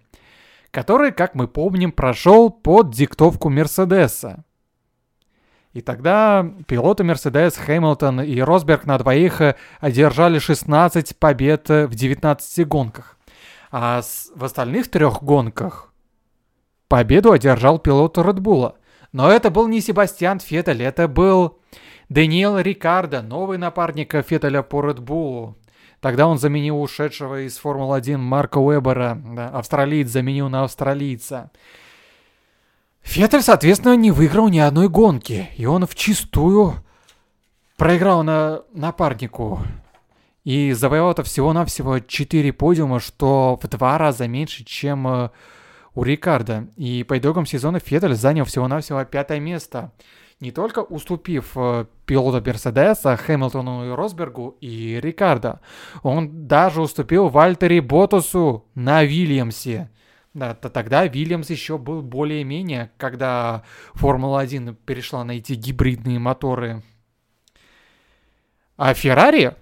который, 0.72 1.12
как 1.12 1.34
мы 1.34 1.48
помним, 1.48 1.92
прошел 1.92 2.52
под 2.52 2.92
диктовку 2.92 3.50
Мерседеса. 3.50 4.46
И 5.74 5.82
тогда 5.82 6.46
пилоты 6.68 7.04
Мерседес, 7.04 7.56
Хэмилтон 7.56 8.22
и 8.22 8.40
Росберг 8.40 8.86
на 8.86 8.98
двоих 8.98 9.40
э, 9.42 9.56
одержали 9.80 10.40
16 10.40 11.18
побед 11.18 11.70
э, 11.70 11.86
в 11.86 11.94
19 11.94 12.68
гонках. 12.68 13.18
А 13.72 14.02
в 14.36 14.44
остальных 14.44 14.90
трех 14.90 15.22
гонках 15.22 15.94
победу 16.88 17.32
одержал 17.32 17.78
пилот 17.78 18.18
Редбула. 18.18 18.78
Но 19.12 19.30
это 19.32 19.52
был 19.52 19.68
не 19.68 19.80
Себастьян 19.80 20.40
Феттель, 20.40 20.82
это 20.82 21.08
был 21.08 21.60
Даниэл 22.10 22.60
Рикардо, 22.60 23.22
новый 23.22 23.60
напарник 23.60 24.14
Феттеля 24.26 24.64
по 24.64 24.82
Редбулу. 24.82 25.56
Тогда 26.02 26.28
он 26.28 26.40
заменил 26.40 26.82
ушедшего 26.82 27.46
из 27.46 27.58
Формулы-1 27.58 28.18
Марка 28.18 28.58
Уэбера. 28.58 29.22
Да, 29.36 29.50
австралиец 29.50 30.08
заменил 30.08 30.50
на 30.50 30.64
австралийца. 30.64 31.52
Феттель, 33.02 33.42
соответственно, 33.42 33.96
не 33.96 34.12
выиграл 34.12 34.50
ни 34.50 34.60
одной 34.60 34.90
гонки, 34.90 35.50
и 35.58 35.66
он 35.66 35.86
вчистую 35.86 36.76
проиграл 37.78 38.24
на 38.24 38.64
напарнику. 38.74 39.62
И 40.44 40.74
завоевал 40.74 41.12
это 41.12 41.24
всего-навсего 41.24 42.00
4 42.00 42.54
подиума, 42.54 43.00
что 43.00 43.60
в 43.62 43.68
два 43.68 43.98
раза 43.98 44.28
меньше, 44.28 44.64
чем 44.64 45.08
э, 45.08 45.30
у 45.96 46.04
Рикарда. 46.04 46.68
И 46.76 47.04
по 47.04 47.18
итогам 47.18 47.46
сезона 47.46 47.80
Феттель 47.80 48.16
занял 48.16 48.46
всего-навсего 48.46 49.04
пятое 49.06 49.40
место. 49.40 49.92
Не 50.40 50.52
только 50.52 50.80
уступив 50.80 51.52
э, 51.56 51.86
пилоту 52.06 52.42
Мерседеса, 52.46 53.18
Хэмилтону 53.18 53.92
и 53.92 53.96
Росбергу 53.96 54.58
и 54.62 55.00
Рикардо, 55.02 55.60
он 56.02 56.48
даже 56.48 56.82
уступил 56.82 57.28
Вальтери 57.28 57.82
Ботусу 57.82 58.66
на 58.76 59.04
Вильямсе. 59.04 59.90
Да, 60.34 60.54
то 60.54 60.70
тогда 60.70 61.08
Вильямс 61.08 61.50
еще 61.50 61.78
был 61.78 62.02
более-менее, 62.02 62.92
когда 62.98 63.64
Формула-1 63.96 64.76
перешла 64.86 65.24
на 65.24 65.34
эти 65.34 65.54
гибридные 65.54 66.20
моторы. 66.20 66.84
А 68.78 68.94
Феррари... 68.94 69.56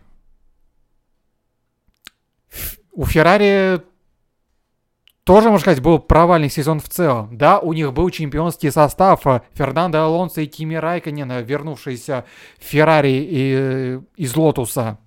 У 2.91 3.05
Феррари 3.05 3.81
тоже, 5.23 5.49
можно 5.49 5.59
сказать, 5.59 5.81
был 5.81 5.99
провальный 5.99 6.49
сезон 6.49 6.79
в 6.79 6.89
целом. 6.89 7.37
Да, 7.37 7.59
у 7.59 7.73
них 7.73 7.91
был 7.91 8.09
чемпионский 8.09 8.71
состав 8.71 9.21
Фернандо 9.53 10.03
Алонсо 10.03 10.41
и 10.41 10.47
Кими 10.47 10.75
Райкконен, 10.75 11.41
вернувшиеся 11.41 12.25
в 12.57 12.63
Феррари 12.63 13.27
и, 13.29 13.99
из 14.15 14.35
Лотуса. 14.35 14.99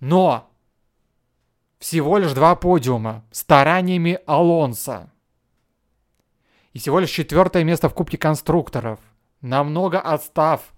Но 0.00 0.50
всего 1.78 2.18
лишь 2.18 2.32
два 2.32 2.54
подиума 2.54 3.24
стараниями 3.30 4.18
Алонса. 4.26 5.10
И 6.72 6.78
всего 6.78 6.98
лишь 6.98 7.10
четвертое 7.10 7.64
место 7.64 7.88
в 7.88 7.94
Кубке 7.94 8.18
конструкторов. 8.18 9.00
Намного 9.40 10.00
отстав 10.00 10.72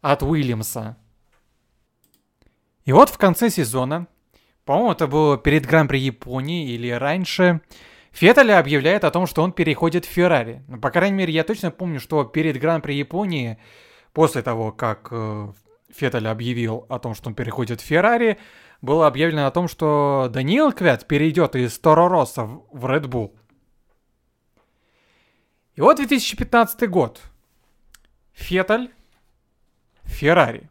от 0.00 0.22
Уильямса. 0.22 0.96
И 2.84 2.92
вот 2.92 3.10
в 3.10 3.18
конце 3.18 3.50
сезона, 3.50 4.06
по-моему, 4.64 4.92
это 4.92 5.06
было 5.08 5.36
перед 5.36 5.66
Гран-при 5.66 5.98
Японии 5.98 6.70
или 6.70 6.90
раньше, 6.90 7.60
Феттель 8.12 8.52
объявляет 8.52 9.04
о 9.04 9.10
том, 9.10 9.26
что 9.26 9.42
он 9.42 9.52
переходит 9.52 10.06
в 10.06 10.08
Феррари. 10.08 10.62
Ну, 10.68 10.80
по 10.80 10.90
крайней 10.90 11.16
мере, 11.16 11.32
я 11.32 11.44
точно 11.44 11.70
помню, 11.70 12.00
что 12.00 12.24
перед 12.24 12.58
Гран-при 12.58 12.94
Японии, 12.94 13.58
после 14.12 14.40
того, 14.42 14.72
как 14.72 15.08
э, 15.10 15.52
Феттель 15.94 16.26
объявил 16.26 16.86
о 16.88 16.98
том, 16.98 17.14
что 17.14 17.28
он 17.28 17.34
переходит 17.34 17.80
в 17.80 17.84
Феррари, 17.84 18.38
было 18.86 19.06
объявлено 19.06 19.46
о 19.46 19.50
том, 19.50 19.68
что 19.68 20.30
Даниил 20.32 20.72
Квят 20.72 21.06
перейдет 21.06 21.54
из 21.56 21.78
Торо 21.78 22.08
Росса 22.08 22.44
в 22.44 22.86
Red 22.86 23.02
Bull. 23.02 23.36
И 25.74 25.82
вот 25.82 25.98
2015 25.98 26.88
год. 26.88 27.20
Феттель, 28.32 28.94
Феррари. 30.04 30.70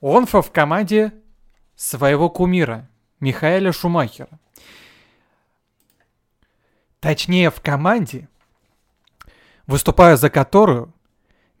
Он 0.00 0.26
в 0.26 0.50
команде 0.50 1.12
своего 1.76 2.28
кумира, 2.28 2.88
Михаэля 3.20 3.72
Шумахера. 3.72 4.40
Точнее, 6.98 7.50
в 7.50 7.60
команде, 7.60 8.28
выступая 9.66 10.16
за 10.16 10.30
которую 10.30 10.94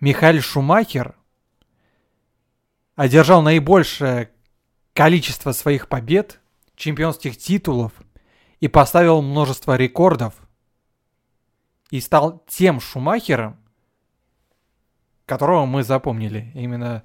Михаил 0.00 0.40
Шумахер 0.40 1.14
одержал 2.96 3.42
наибольшее 3.42 4.31
количество 4.92 5.52
своих 5.52 5.88
побед, 5.88 6.40
чемпионских 6.76 7.36
титулов 7.36 7.92
и 8.60 8.68
поставил 8.68 9.22
множество 9.22 9.76
рекордов 9.76 10.34
и 11.90 12.00
стал 12.00 12.44
тем 12.48 12.80
Шумахером, 12.80 13.58
которого 15.26 15.66
мы 15.66 15.82
запомнили. 15.82 16.50
Именно 16.54 17.04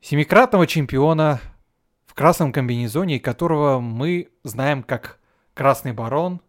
семикратного 0.00 0.66
чемпиона 0.66 1.40
в 2.06 2.14
красном 2.14 2.52
комбинезоне, 2.52 3.20
которого 3.20 3.80
мы 3.80 4.28
знаем 4.42 4.82
как 4.82 5.18
Красный 5.54 5.92
Барон, 5.92 6.42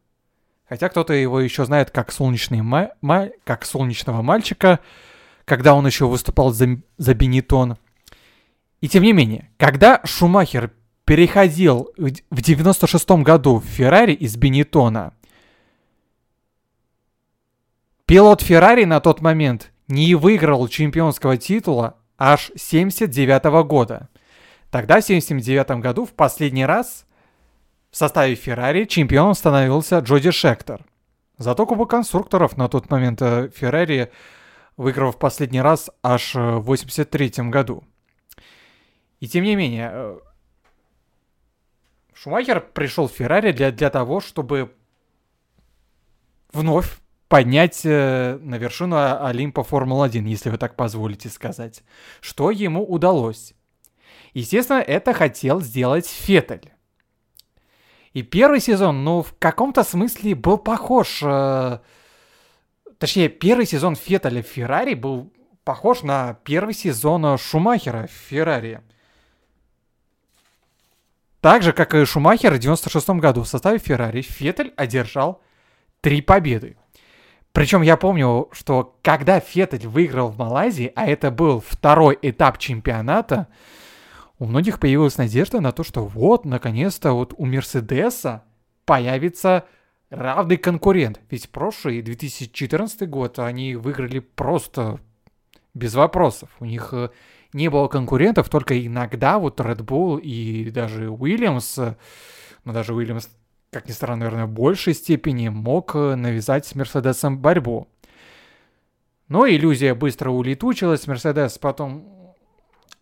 хотя 0.68 0.90
кто-то 0.90 1.14
его 1.14 1.40
еще 1.40 1.66
знает 1.66 1.92
как, 1.92 2.12
солнечный 2.12 2.62
ма- 2.62 2.92
ма- 3.02 3.30
как 3.46 3.66
солнечного 3.66 4.22
мальчика, 4.22 4.80
когда 5.46 5.74
он 5.74 5.88
еще 5.88 6.08
выступал 6.08 6.52
за, 6.52 6.82
за 6.98 7.14
Бенетон. 7.14 7.78
И 8.82 8.88
тем 8.88 9.04
не 9.04 9.14
менее, 9.14 9.50
когда 9.58 10.02
Шумахер 10.04 10.72
переходил 11.06 11.92
в 11.98 12.42
96 12.42 13.10
году 13.24 13.60
в 13.60 13.66
Феррари 13.66 14.14
из 14.14 14.36
Бенетона, 14.36 15.14
пилот 18.06 18.42
Феррари 18.42 18.84
на 18.84 19.00
тот 19.00 19.22
момент 19.22 19.72
не 19.88 20.16
выиграл 20.16 20.68
чемпионского 20.68 21.38
титула 21.38 21.98
аж 22.18 22.52
79 22.56 23.66
года. 23.66 24.10
Тогда 24.70 25.00
в 25.00 25.06
79 25.06 25.82
году 25.82 26.06
в 26.06 26.14
последний 26.14 26.66
раз 26.66 27.06
в 27.90 27.98
составе 27.98 28.36
Феррари 28.36 28.86
чемпионом 28.86 29.34
становился 29.34 30.00
Джоди 30.00 30.32
Шектор. 30.32 30.86
Зато 31.38 31.66
Кубок 31.66 31.90
конструкторов 31.90 32.58
на 32.58 32.68
тот 32.68 32.90
момент 32.90 33.22
э, 33.22 33.50
Феррари 33.56 34.12
выиграл 34.76 35.12
в 35.12 35.20
последний 35.20 35.62
раз 35.62 35.90
аж 36.04 36.36
в 36.36 36.60
83 36.62 37.32
году. 37.50 37.84
И 39.20 39.28
тем 39.28 39.44
не 39.44 39.56
менее, 39.56 39.90
э, 39.92 40.20
Шумахер 42.14 42.62
пришел 42.62 43.08
в 43.08 43.12
Феррари 43.12 43.52
для, 43.52 43.72
для 43.72 43.90
того, 43.90 44.22
чтобы 44.22 44.74
вновь 46.52 47.00
поднять 47.28 47.82
э, 47.84 48.38
на 48.42 48.56
вершину 48.56 49.26
Олимпа 49.26 49.64
Формулы-1, 49.64 50.28
если 50.28 50.50
вы 50.50 50.58
так 50.58 50.76
позволите 50.76 51.30
сказать. 51.30 51.84
Что 52.22 52.52
ему 52.52 52.86
удалось? 52.86 53.54
Естественно, 54.34 54.80
это 54.80 55.14
хотел 55.14 55.62
сделать 55.62 56.08
Феттель. 56.08 56.72
И 58.14 58.24
первый 58.24 58.60
сезон, 58.60 59.04
ну, 59.04 59.22
в 59.22 59.36
каком-то 59.38 59.84
смысле 59.84 60.36
был 60.36 60.58
похож... 60.58 61.22
Э, 61.24 61.80
точнее, 62.98 63.30
первый 63.30 63.66
сезон 63.66 63.96
Феттеля 63.96 64.42
в 64.42 64.48
Феррари 64.48 64.94
был 64.94 65.32
похож 65.64 66.04
на 66.04 66.36
первый 66.44 66.74
сезон 66.74 67.38
Шумахера 67.38 68.08
в 68.08 68.12
Феррари. 68.12 68.82
Так 71.42 71.64
же, 71.64 71.72
как 71.72 71.94
и 71.94 72.06
Шумахер 72.06 72.54
в 72.54 72.60
96 72.60 73.10
году 73.10 73.44
в 73.44 73.48
составе 73.48 73.78
Феррари, 73.78 74.22
Феттель 74.22 74.74
одержал 74.76 75.42
три 76.02 76.22
победы. 76.22 76.78
Причем 77.52 77.82
я 77.82 77.98
помню, 77.98 78.50
что 78.52 79.00
когда 79.02 79.40
Феттель 79.40 79.88
выиграл 79.88 80.30
в 80.30 80.38
Малайзии, 80.38 80.92
а 80.96 81.08
это 81.08 81.32
был 81.32 81.64
второй 81.66 82.18
этап 82.22 82.58
чемпионата, 82.58 83.48
у 84.40 84.46
многих 84.46 84.80
появилась 84.80 85.18
надежда 85.18 85.60
на 85.60 85.72
то, 85.72 85.84
что 85.84 86.06
вот, 86.06 86.46
наконец-то, 86.46 87.14
вот 87.14 87.34
у 87.38 87.46
Мерседеса 87.46 88.44
появится 88.86 89.66
равный 90.10 90.58
конкурент. 90.58 91.20
Ведь 91.30 91.50
прошлый 91.50 92.02
2014 92.02 93.10
год 93.10 93.40
они 93.40 93.76
выиграли 93.76 94.20
просто 94.20 95.00
без 95.74 95.96
вопросов. 95.96 96.50
У 96.60 96.66
них 96.66 96.90
э, 96.94 97.10
не 97.54 97.70
было 97.70 97.88
конкурентов, 97.88 98.50
только 98.50 98.86
иногда 98.86 99.40
вот 99.40 99.60
Red 99.60 99.80
Bull 99.80 100.20
и 100.20 100.70
даже 100.70 101.10
Уильямс, 101.10 101.78
ну 102.64 102.74
даже 102.74 102.94
Уильямс, 102.94 103.30
как 103.72 103.88
ни 103.88 103.92
странно, 103.92 104.26
наверное, 104.26 104.46
в 104.46 104.52
большей 104.52 104.94
степени 104.94 105.50
мог 105.50 105.96
э, 105.96 106.16
навязать 106.16 106.66
с 106.66 106.76
Мерседесом 106.76 107.40
борьбу. 107.40 107.88
Но 109.28 109.48
иллюзия 109.48 109.94
быстро 109.94 110.30
улетучилась, 110.30 111.08
Мерседес 111.08 111.58
потом 111.58 112.36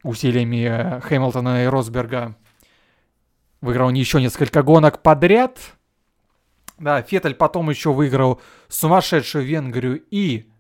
усилиями 0.04 0.66
э, 0.66 1.02
Хэмилтона 1.02 1.64
и 1.64 1.68
Росберга 1.68 2.36
выиграл 3.62 3.90
еще 3.92 4.22
несколько 4.22 4.64
гонок 4.64 5.02
подряд. 5.02 5.60
Да, 6.78 7.02
Феттель 7.02 7.36
потом 7.36 7.70
еще 7.70 7.94
выиграл 7.94 8.42
сумасшедшую 8.68 9.46
Венгрию 9.46 10.04
и, 10.12 10.52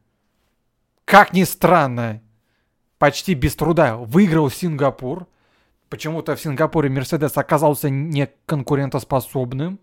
как 1.04 1.34
ни 1.34 1.44
странно, 1.44 2.22
почти 2.98 3.34
без 3.34 3.56
труда 3.56 3.98
выиграл 3.98 4.50
Сингапур. 4.50 5.28
Почему-то 5.90 6.36
в 6.36 6.42
Сингапуре 6.42 6.90
Мерседес 6.90 7.38
оказался 7.38 7.90
не 7.90 8.30
конкурентоспособным. 8.46 9.80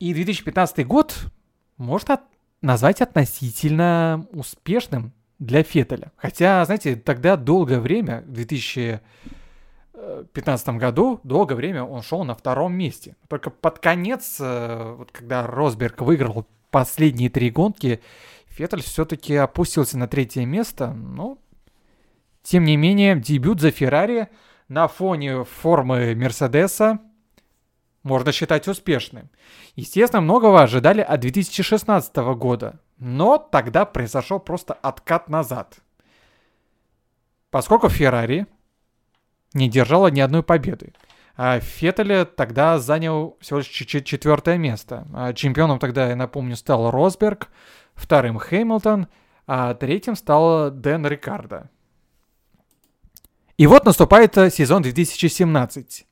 И 0.00 0.14
2015 0.14 0.86
год 0.86 1.16
можно 1.76 2.14
от... 2.14 2.22
назвать 2.60 3.00
относительно 3.00 4.26
успешным 4.32 5.12
для 5.38 5.62
Феттеля. 5.62 6.10
Хотя, 6.16 6.64
знаете, 6.64 6.96
тогда 6.96 7.36
долгое 7.36 7.78
время, 7.78 8.24
в 8.26 8.32
2015 8.32 10.68
году, 10.70 11.20
долгое 11.22 11.54
время 11.54 11.84
он 11.84 12.02
шел 12.02 12.24
на 12.24 12.34
втором 12.34 12.74
месте. 12.74 13.14
Только 13.28 13.50
под 13.50 13.78
конец, 13.78 14.38
э, 14.40 14.94
вот 14.98 15.12
когда 15.12 15.46
Росберг 15.46 16.00
выиграл 16.00 16.48
последние 16.70 17.30
три 17.30 17.50
гонки, 17.50 18.00
Феттель 18.56 18.82
все-таки 18.82 19.34
опустился 19.34 19.96
на 19.96 20.06
третье 20.06 20.44
место, 20.44 20.92
но 20.92 21.38
тем 22.42 22.64
не 22.64 22.76
менее 22.76 23.18
дебют 23.18 23.60
за 23.60 23.70
Феррари 23.70 24.28
на 24.68 24.88
фоне 24.88 25.44
формы 25.44 26.14
Мерседеса 26.14 27.00
можно 28.02 28.32
считать 28.32 28.68
успешным. 28.68 29.30
Естественно, 29.74 30.20
многого 30.20 30.62
ожидали 30.62 31.00
от 31.00 31.20
2016 31.20 32.14
года, 32.36 32.80
но 32.98 33.38
тогда 33.38 33.86
произошел 33.86 34.38
просто 34.38 34.74
откат 34.74 35.28
назад. 35.28 35.78
Поскольку 37.50 37.88
Феррари 37.88 38.46
не 39.54 39.68
держала 39.68 40.08
ни 40.08 40.20
одной 40.20 40.42
победы. 40.42 40.92
А 41.36 41.60
Феттель 41.60 42.26
тогда 42.26 42.78
занял 42.78 43.36
всего 43.40 43.60
лишь 43.60 43.68
четвертое 43.68 44.58
место. 44.58 45.06
А 45.14 45.32
чемпионом 45.32 45.78
тогда, 45.78 46.08
я 46.08 46.16
напомню, 46.16 46.56
стал 46.56 46.90
Росберг, 46.90 47.48
вторым 47.94 48.38
Хэмилтон, 48.38 49.08
а 49.46 49.74
третьим 49.74 50.14
стал 50.14 50.70
Дэн 50.70 51.06
Рикардо. 51.06 51.70
И 53.56 53.66
вот 53.66 53.84
наступает 53.84 54.34
сезон 54.52 54.82
2017. 54.82 56.06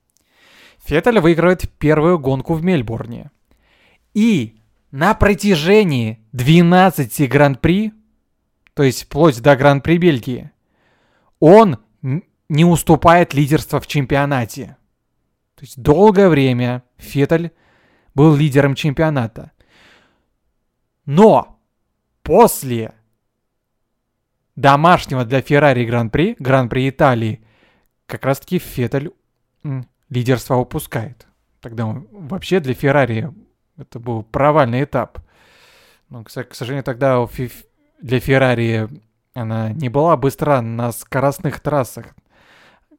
Феттель 0.79 1.21
выигрывает 1.21 1.71
первую 1.79 2.19
гонку 2.19 2.55
в 2.55 2.65
Мельбурне. 2.65 3.31
И 4.15 4.57
на 4.91 5.15
протяжении 5.15 6.19
12 6.33 7.29
гран-при, 7.29 7.93
то 8.75 8.83
есть 8.83 9.05
вплоть 9.05 9.41
до 9.41 9.55
гран-при 9.57 9.99
Бельгии, 9.99 10.51
он 11.39 11.79
не 12.49 12.65
уступает 12.65 13.35
лидерство 13.35 13.81
в 13.81 13.87
чемпионате. 13.87 14.77
То 15.61 15.65
есть 15.67 15.79
долгое 15.79 16.31
время 16.31 16.83
Феттель 16.97 17.53
был 18.15 18.35
лидером 18.35 18.75
чемпионата. 18.75 19.53
Но 21.05 21.61
после 22.23 22.95
домашнего 24.57 25.27
для 25.27 25.43
Феррари 25.43 25.85
Гран-при, 25.85 26.35
Гран-при 26.39 26.89
Италии, 26.89 27.45
как 28.07 28.25
раз-таки 28.25 28.59
Феттель 28.59 29.13
лидерство 30.09 30.55
упускает. 30.55 31.27
Тогда 31.61 31.85
он, 31.85 32.09
вообще 32.11 32.61
для 32.61 32.73
Феррари 32.73 33.31
это 33.77 33.99
был 33.99 34.23
провальный 34.23 34.85
этап. 34.85 35.19
Но, 36.09 36.25
к 36.25 36.31
сожалению, 36.31 36.85
тогда 36.85 37.23
для 38.01 38.19
Феррари 38.19 38.89
она 39.35 39.73
не 39.75 39.91
была 39.91 40.17
быстра 40.17 40.63
на 40.63 40.91
скоростных 40.91 41.61
трассах. 41.61 42.15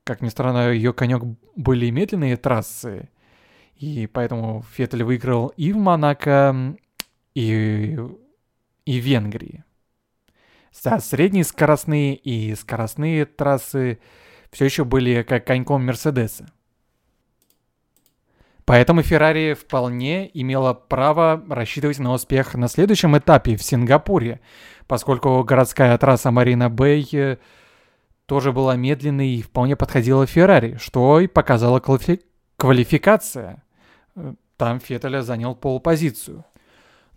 Как 0.04 0.22
ни 0.22 0.30
странно, 0.30 0.72
ее 0.72 0.94
конек 0.94 1.24
были 1.56 1.90
медленные 1.90 2.38
трассы. 2.38 3.10
И 3.76 4.08
поэтому 4.08 4.64
Феттель 4.74 5.04
выиграл 5.04 5.48
и 5.58 5.74
в 5.74 5.78
Монако, 5.78 6.76
и, 7.34 7.98
и 8.86 9.00
в 9.00 9.04
Венгрии. 9.04 9.64
За 10.72 11.00
средние 11.00 11.44
скоростные 11.44 12.16
и 12.16 12.56
скоростные 12.56 13.26
трассы 13.26 14.00
все 14.52 14.66
еще 14.66 14.86
были 14.86 15.24
как 15.24 15.46
коньком 15.46 15.86
Мерседеса. 15.86 16.52
Поэтому 18.66 19.02
Феррари 19.02 19.54
вполне 19.54 20.30
имела 20.40 20.74
право 20.74 21.44
рассчитывать 21.50 22.00
на 22.00 22.14
успех 22.14 22.56
на 22.56 22.68
следующем 22.68 23.18
этапе 23.18 23.58
в 23.58 23.64
Сингапуре, 23.64 24.40
поскольку 24.88 25.44
городская 25.44 25.98
трасса 25.98 26.32
Марина 26.32 26.70
Бэй 26.70 27.08
э, 27.12 27.38
тоже 28.32 28.54
была 28.54 28.78
медленной 28.78 29.28
и 29.28 29.42
вполне 29.42 29.76
подходила 29.76 30.26
Феррари, 30.26 30.78
что 30.80 31.20
и 31.20 31.28
показала 31.28 31.82
квалифи- 31.82 32.22
квалификация. 32.56 33.62
Э, 34.16 34.36
там 34.56 34.80
Феттеля 34.80 35.22
занял 35.22 35.54
полпозицию. 35.54 36.46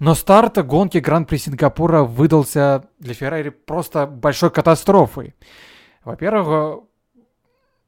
Но 0.01 0.17
старт 0.17 0.59
гонки 0.67 0.99
Гран-при 0.99 1.37
Сингапура 1.37 2.03
выдался 2.03 2.89
для 2.99 3.15
Феррари 3.15 3.51
просто 3.51 4.09
большой 4.09 4.51
катастрофой. 4.51 5.37
Во-первых, 6.03 6.83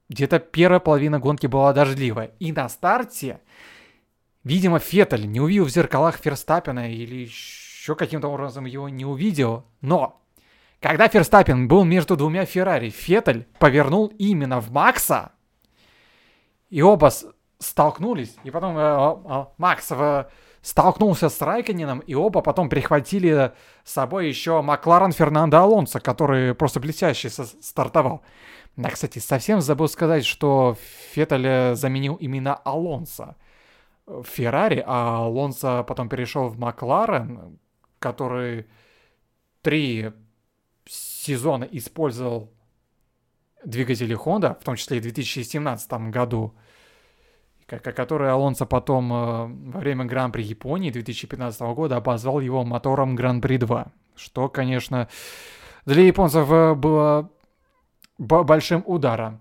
где-то 0.09 0.39
первая 0.39 0.79
половина 0.79 1.19
гонки 1.19 1.49
была 1.49 1.73
дождливая. 1.73 2.31
И 2.39 2.53
на 2.53 2.69
старте, 2.69 3.41
видимо, 4.45 4.79
Феттель 4.79 5.29
не 5.29 5.41
увидел 5.41 5.65
в 5.65 5.71
зеркалах 5.71 6.19
Ферстаппина 6.19 6.93
или 6.93 7.25
еще 7.25 7.97
каким-то 7.97 8.29
образом 8.29 8.67
его 8.67 8.89
не 8.89 9.05
увидел. 9.05 9.65
Но 9.81 10.23
когда 10.81 11.09
Ферстаппин 11.09 11.69
был 11.69 11.85
между 11.85 12.17
двумя 12.17 12.45
Феррари, 12.45 12.91
Феттель 12.91 13.47
повернул 13.59 14.07
именно 14.19 14.61
в 14.61 14.71
Макса, 14.71 15.33
и 16.69 16.83
оба 16.83 17.11
столкнулись, 17.59 18.37
и 18.45 18.51
потом 18.51 18.77
э, 18.77 18.83
э, 18.83 19.45
Макс 19.57 19.91
в 19.91 20.31
столкнулся 20.67 21.29
с 21.29 21.41
Райконином, 21.41 22.01
и 22.01 22.15
оба 22.15 22.43
потом 22.43 22.69
прихватили 22.69 23.53
с 23.85 23.93
собой 23.93 24.27
еще 24.27 24.63
Макларен 24.63 25.13
Фернандо 25.13 25.59
Алонсо, 25.59 26.01
который 26.01 26.57
просто 26.57 26.81
блестяще 26.81 27.31
стартовал. 27.31 28.23
Да, 28.75 28.91
кстати, 28.91 29.21
совсем 29.21 29.61
забыл 29.61 29.89
сказать, 29.89 30.25
что 30.27 30.77
Феттель 31.13 31.77
заменил 31.77 32.17
именно 32.17 32.57
Алонсо 32.57 33.37
в 34.07 34.25
Феррари, 34.25 34.83
а 34.85 35.25
Алонсо 35.25 35.85
потом 35.85 36.09
перешел 36.09 36.49
в 36.49 36.59
Макларен, 36.59 37.61
который 38.01 38.67
три 39.63 40.13
сезона 41.27 41.65
использовал 41.65 42.51
двигатели 43.65 44.17
Honda, 44.17 44.59
в 44.59 44.65
том 44.65 44.77
числе 44.77 44.99
и 44.99 45.01
в 45.01 45.03
2017 45.03 45.93
году 46.11 46.55
который 47.67 48.31
Алонсо 48.31 48.65
потом 48.65 49.13
э, 49.13 49.17
во 49.73 49.81
время 49.81 50.05
Гран-при 50.05 50.43
Японии 50.43 50.91
2015 50.91 51.61
года 51.75 51.97
обозвал 51.97 52.39
его 52.39 52.65
мотором 52.65 53.17
Гран-при 53.17 53.57
2. 53.57 53.87
Что, 54.15 54.49
конечно, 54.49 55.09
для 55.85 56.03
японцев 56.03 56.49
э, 56.49 56.75
было 56.75 57.29
большим 58.19 58.85
ударом. 58.87 59.41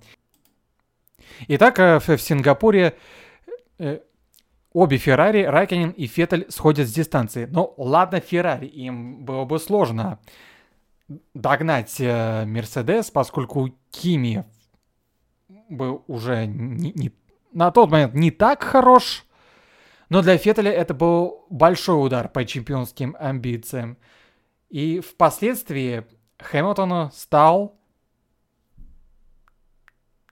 Итак, 1.47 1.79
э, 1.79 1.99
в 1.99 2.17
Сингапуре 2.17 2.95
обе 4.73 4.97
Феррари, 4.97 5.43
Райкинен 5.43 5.91
и 5.91 6.07
Феттель 6.07 6.47
сходят 6.49 6.87
с 6.87 6.93
дистанции. 6.93 7.45
Но 7.45 7.73
ладно, 7.77 8.19
Феррари, 8.21 8.65
им 8.65 9.23
было 9.23 9.45
бы 9.45 9.59
сложно 9.59 10.19
догнать 11.33 11.99
Мерседес, 11.99 13.11
поскольку 13.11 13.75
Кими 13.91 14.45
был 15.69 16.03
уже 16.07 16.45
не, 16.45 16.91
не 16.93 17.11
на 17.53 17.71
тот 17.71 17.89
момент 17.89 18.13
не 18.13 18.31
так 18.31 18.63
хорош, 18.63 19.25
но 20.09 20.21
для 20.21 20.37
Феттеля 20.37 20.71
это 20.71 20.93
был 20.93 21.45
большой 21.49 22.05
удар 22.05 22.29
по 22.29 22.45
чемпионским 22.45 23.15
амбициям. 23.19 23.97
И 24.69 24.99
впоследствии 24.99 26.05
Хэмилтон 26.39 27.11
стал 27.11 27.79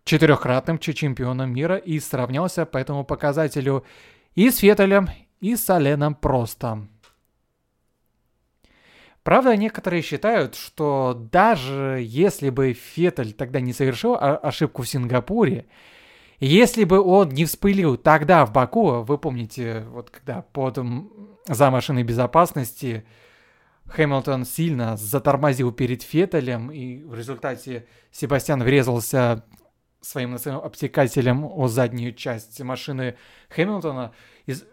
четырехкратным 0.03 0.77
чемпионом 0.79 1.53
мира 1.53 1.77
и 1.77 1.99
сравнялся 1.99 2.65
по 2.65 2.77
этому 2.77 3.05
показателю 3.05 3.85
и 4.35 4.49
с 4.49 4.57
Феттелем, 4.57 5.09
и 5.39 5.55
с 5.55 5.69
Оленом 5.69 6.13
Простом. 6.15 6.89
Правда, 9.23 9.55
некоторые 9.55 10.01
считают, 10.01 10.55
что 10.55 11.13
даже 11.31 11.99
если 12.05 12.49
бы 12.49 12.73
Феттель 12.73 13.33
тогда 13.33 13.61
не 13.61 13.71
совершил 13.71 14.17
ошибку 14.19 14.81
в 14.81 14.89
Сингапуре, 14.89 15.65
если 16.39 16.83
бы 16.83 16.99
он 16.99 17.29
не 17.29 17.45
вспылил 17.45 17.95
тогда 17.95 18.45
в 18.45 18.51
Баку, 18.51 19.03
вы 19.03 19.17
помните, 19.17 19.85
вот 19.89 20.09
когда 20.09 20.41
под 20.41 20.77
за 21.47 21.71
машиной 21.71 22.03
безопасности 22.03 23.05
Хэмилтон 23.87 24.43
сильно 24.43 24.97
затормозил 24.97 25.71
перед 25.71 26.03
Феттелем, 26.03 26.69
и 26.69 27.03
в 27.03 27.15
результате 27.15 27.87
Себастьян 28.11 28.61
врезался 28.61 29.45
своим 30.01 30.35
обтекателем 30.35 31.45
о 31.45 31.67
заднюю 31.67 32.13
часть 32.13 32.59
машины 32.61 33.15
Хэмилтона, 33.49 34.13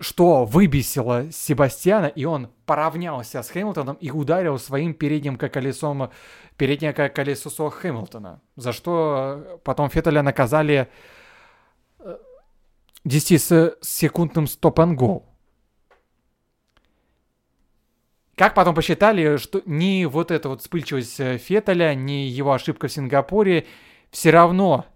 что 0.00 0.44
выбесило 0.44 1.30
Себастьяна, 1.30 2.06
и 2.06 2.24
он 2.24 2.50
поравнялся 2.66 3.42
с 3.42 3.50
Хэмилтоном 3.50 3.96
и 3.96 4.10
ударил 4.10 4.58
своим 4.58 4.94
передним 4.94 5.36
колесом, 5.36 6.10
переднее 6.56 6.92
колесо 6.92 7.70
Хэмилтона, 7.70 8.40
за 8.56 8.72
что 8.72 9.60
потом 9.64 9.88
Феттеля 9.90 10.22
наказали 10.22 10.88
10-секундным 13.04 14.46
стоп-н-го. 14.46 15.24
Как 18.34 18.54
потом 18.54 18.74
посчитали, 18.74 19.36
что 19.36 19.62
ни 19.66 20.06
вот 20.06 20.30
эта 20.30 20.48
вот 20.48 20.62
вспыльчивость 20.62 21.20
э, 21.20 21.36
Феттеля, 21.36 21.94
ни 21.94 22.26
его 22.26 22.52
ошибка 22.54 22.88
в 22.88 22.92
Сингапуре 22.92 23.66
все 24.10 24.30
равно, 24.30 24.86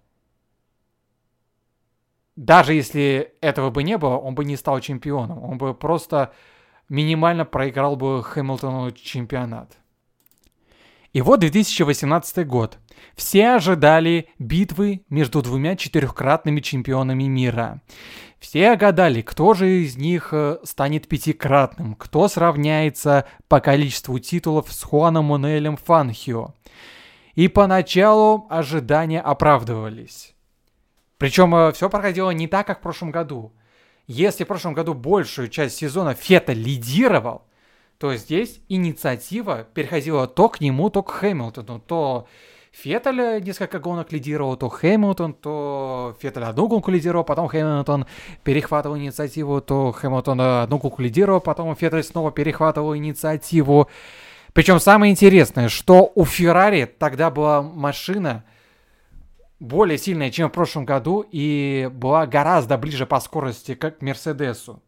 даже 2.35 2.73
если 2.73 3.33
этого 3.41 3.69
бы 3.69 3.83
не 3.83 3.97
было, 3.97 4.17
он 4.17 4.35
бы 4.35 4.45
не 4.45 4.57
стал 4.57 4.79
чемпионом. 4.79 5.43
Он 5.43 5.57
бы 5.57 5.73
просто 5.73 6.33
минимально 6.89 7.45
проиграл 7.45 7.95
бы 7.95 8.23
Хэмилтону 8.23 8.91
чемпионат. 8.91 9.77
И 11.13 11.21
вот 11.21 11.39
2018 11.39 12.45
год. 12.45 12.77
Все 13.15 13.51
ожидали 13.51 14.27
битвы 14.37 15.05
между 15.09 15.41
двумя 15.41 15.77
четырехкратными 15.77 16.59
чемпионами 16.59 17.23
мира. 17.23 17.81
Все 18.39 18.75
гадали, 18.75 19.21
кто 19.21 19.53
же 19.53 19.83
из 19.83 19.95
них 19.95 20.29
э, 20.33 20.57
станет 20.63 21.07
пятикратным, 21.07 21.95
кто 21.95 22.27
сравняется 22.27 23.25
по 23.47 23.61
количеству 23.61 24.19
титулов 24.19 24.71
с 24.71 24.83
Хуаном 24.83 25.25
Монелем 25.25 25.77
Фанхио. 25.77 26.53
И 27.33 27.47
поначалу 27.47 28.45
ожидания 28.49 29.21
оправдывались. 29.21 30.34
Причем 31.17 31.55
э, 31.55 31.71
все 31.71 31.89
проходило 31.89 32.31
не 32.31 32.47
так, 32.47 32.67
как 32.67 32.79
в 32.79 32.81
прошлом 32.81 33.11
году. 33.11 33.53
Если 34.07 34.43
в 34.43 34.47
прошлом 34.47 34.73
году 34.73 34.93
большую 34.93 35.47
часть 35.47 35.77
сезона 35.77 36.13
Фета 36.13 36.53
лидировал, 36.53 37.43
то 37.97 38.15
здесь 38.15 38.61
инициатива 38.69 39.65
переходила 39.73 40.27
то 40.27 40.49
к 40.49 40.59
нему, 40.59 40.89
то 40.89 41.01
к 41.01 41.11
Хэмилтону, 41.11 41.79
то 41.79 42.27
Феттель 42.71 43.41
несколько 43.41 43.79
гонок 43.79 44.11
лидировал, 44.11 44.57
то 44.57 44.67
Хэмилтон, 44.67 45.33
то 45.33 46.15
Феттель 46.21 46.43
одну 46.43 46.67
гонку 46.67 46.91
лидировал, 46.91 47.23
потом 47.23 47.47
Хэмилтон 47.47 48.05
перехватывал 48.43 48.97
инициативу, 48.97 49.61
то 49.61 49.93
Хэмилтон 49.93 50.41
одну 50.41 50.77
гонку 50.77 51.01
лидировал, 51.01 51.39
потом 51.39 51.73
Феттель 51.75 52.03
снова 52.03 52.31
перехватывал 52.31 52.95
инициативу. 52.95 53.89
Причем 54.51 54.79
самое 54.81 55.11
интересное, 55.11 55.69
что 55.69 56.11
у 56.15 56.25
Феррари 56.25 56.85
тогда 56.85 57.31
была 57.31 57.61
машина 57.61 58.43
более 59.65 59.97
сильная, 59.97 60.31
чем 60.31 60.49
в 60.49 60.53
прошлом 60.53 60.85
году, 60.85 61.25
и 61.31 61.89
была 61.91 62.25
гораздо 62.27 62.77
ближе 62.77 63.05
по 63.05 63.19
скорости 63.19 63.75
к 63.75 64.01
Мерседесу. 64.01 64.81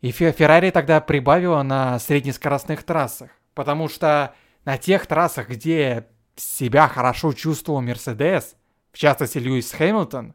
И 0.00 0.10
Феррари 0.10 0.70
тогда 0.70 1.00
прибавила 1.00 1.62
на 1.62 1.98
среднескоростных 1.98 2.82
трассах, 2.82 3.30
потому 3.54 3.88
что 3.88 4.34
на 4.64 4.76
тех 4.76 5.06
трассах, 5.06 5.48
где 5.48 6.06
себя 6.36 6.88
хорошо 6.88 7.32
чувствовал 7.32 7.80
Мерседес, 7.80 8.56
в 8.92 8.98
частности 8.98 9.38
Льюис 9.38 9.72
Хэмилтон, 9.72 10.34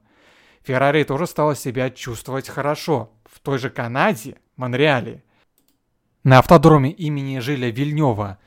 Феррари 0.63 1.03
тоже 1.03 1.27
стала 1.27 1.55
себя 1.55 1.89
чувствовать 1.89 2.49
хорошо. 2.49 3.11
В 3.25 3.39
той 3.39 3.57
же 3.57 3.69
Канаде, 3.69 4.37
Монреале. 4.57 5.23
На 6.23 6.39
автодроме 6.39 6.91
имени 6.91 7.39
Жиля 7.39 7.69
Вильнева, 7.69 8.37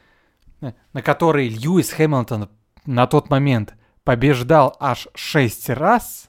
на 0.61 1.03
который 1.03 1.48
Льюис 1.48 1.90
Хэмилтон 1.90 2.51
на 2.85 3.07
тот 3.07 3.31
момент 3.31 3.75
побеждал 4.05 4.77
аж 4.81 5.09
6 5.15 5.71
раз, 5.71 6.29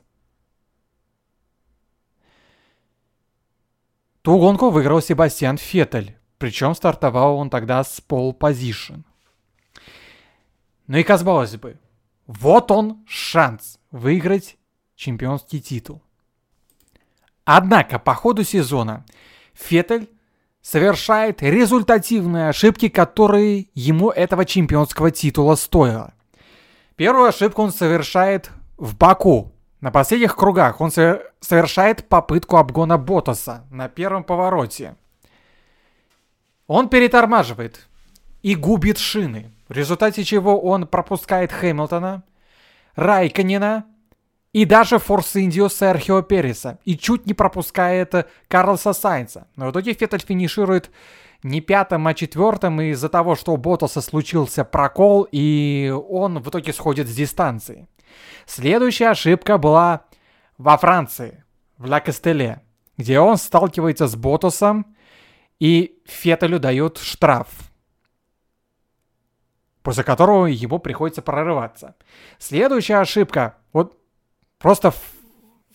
Ту 4.23 4.39
гонку 4.39 4.69
выиграл 4.69 5.01
Себастьян 5.01 5.57
Феттель, 5.57 6.17
причем 6.37 6.75
стартовал 6.75 7.35
он 7.35 7.49
тогда 7.49 7.83
с 7.83 7.99
пол 7.99 8.31
позишн. 8.31 9.01
Ну 10.87 10.97
и 10.97 11.03
казалось 11.03 11.57
бы, 11.57 11.77
вот 12.25 12.71
он 12.71 13.03
шанс 13.05 13.79
выиграть 13.91 14.57
чемпионский 14.95 15.59
титул. 15.59 16.01
Однако 17.43 17.99
по 17.99 18.13
ходу 18.15 18.45
сезона 18.45 19.05
Феттель 19.53 20.09
совершает 20.61 21.43
результативные 21.43 22.47
ошибки, 22.47 22.87
которые 22.87 23.67
ему 23.73 24.09
этого 24.09 24.45
чемпионского 24.45 25.11
титула 25.11 25.55
стоило. 25.55 26.13
Первую 26.95 27.25
ошибку 27.25 27.63
он 27.63 27.71
совершает 27.71 28.51
в 28.77 28.95
Баку. 28.95 29.51
На 29.81 29.91
последних 29.91 30.35
кругах 30.35 30.79
он 30.79 30.91
совершает 30.91 32.07
попытку 32.07 32.57
обгона 32.57 32.97
Ботаса 32.97 33.65
на 33.71 33.89
первом 33.89 34.23
повороте. 34.23 34.95
Он 36.67 36.87
перетормаживает 36.87 37.87
и 38.41 38.55
губит 38.55 38.97
шины, 38.97 39.51
в 39.67 39.73
результате 39.73 40.23
чего 40.23 40.59
он 40.59 40.87
пропускает 40.87 41.51
Хэмилтона, 41.51 42.23
Райканина 42.95 43.85
и 44.53 44.65
даже 44.65 44.99
Форс 44.99 45.35
Индио 45.35 45.67
Серхио 45.67 46.21
Переса 46.21 46.77
и 46.85 46.95
чуть 46.95 47.25
не 47.25 47.33
пропускает 47.33 48.27
Карлоса 48.47 48.93
Сайнца. 48.93 49.47
Но 49.55 49.67
в 49.67 49.71
итоге 49.71 49.93
Феттель 49.93 50.23
финиширует 50.25 50.91
не 51.43 51.61
пятым, 51.61 52.07
а 52.07 52.13
четвертым 52.13 52.81
из-за 52.81 53.09
того, 53.09 53.35
что 53.35 53.53
у 53.53 53.57
Ботаса 53.57 54.01
случился 54.01 54.63
прокол, 54.63 55.27
и 55.31 55.93
он 56.09 56.39
в 56.39 56.49
итоге 56.49 56.73
сходит 56.73 57.07
с 57.07 57.15
дистанции. 57.15 57.87
Следующая 58.45 59.09
ошибка 59.09 59.57
была 59.57 60.05
во 60.57 60.77
Франции, 60.77 61.43
в 61.77 61.85
Ла 61.85 61.99
Кастеле, 61.99 62.61
где 62.97 63.19
он 63.19 63.37
сталкивается 63.37 64.07
с 64.07 64.15
Ботасом, 64.15 64.95
и 65.59 66.01
Феттелю 66.05 66.59
дают 66.59 66.97
штраф, 66.97 67.47
после 69.81 70.03
которого 70.03 70.45
ему 70.45 70.79
приходится 70.79 71.21
прорываться. 71.21 71.95
Следующая 72.37 72.97
ошибка, 72.97 73.57
вот 73.71 73.97
просто 74.57 74.93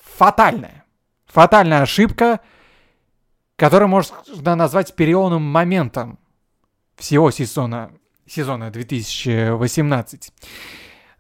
фатальная, 0.01 0.85
фатальная 1.27 1.83
ошибка– 1.83 2.41
который 3.59 3.89
можно 3.89 4.15
назвать 4.55 4.95
переломным 4.95 5.43
моментом 5.43 6.21
всего 6.95 7.33
сезона, 7.33 7.91
сезона 8.25 8.71
2018. 8.71 10.33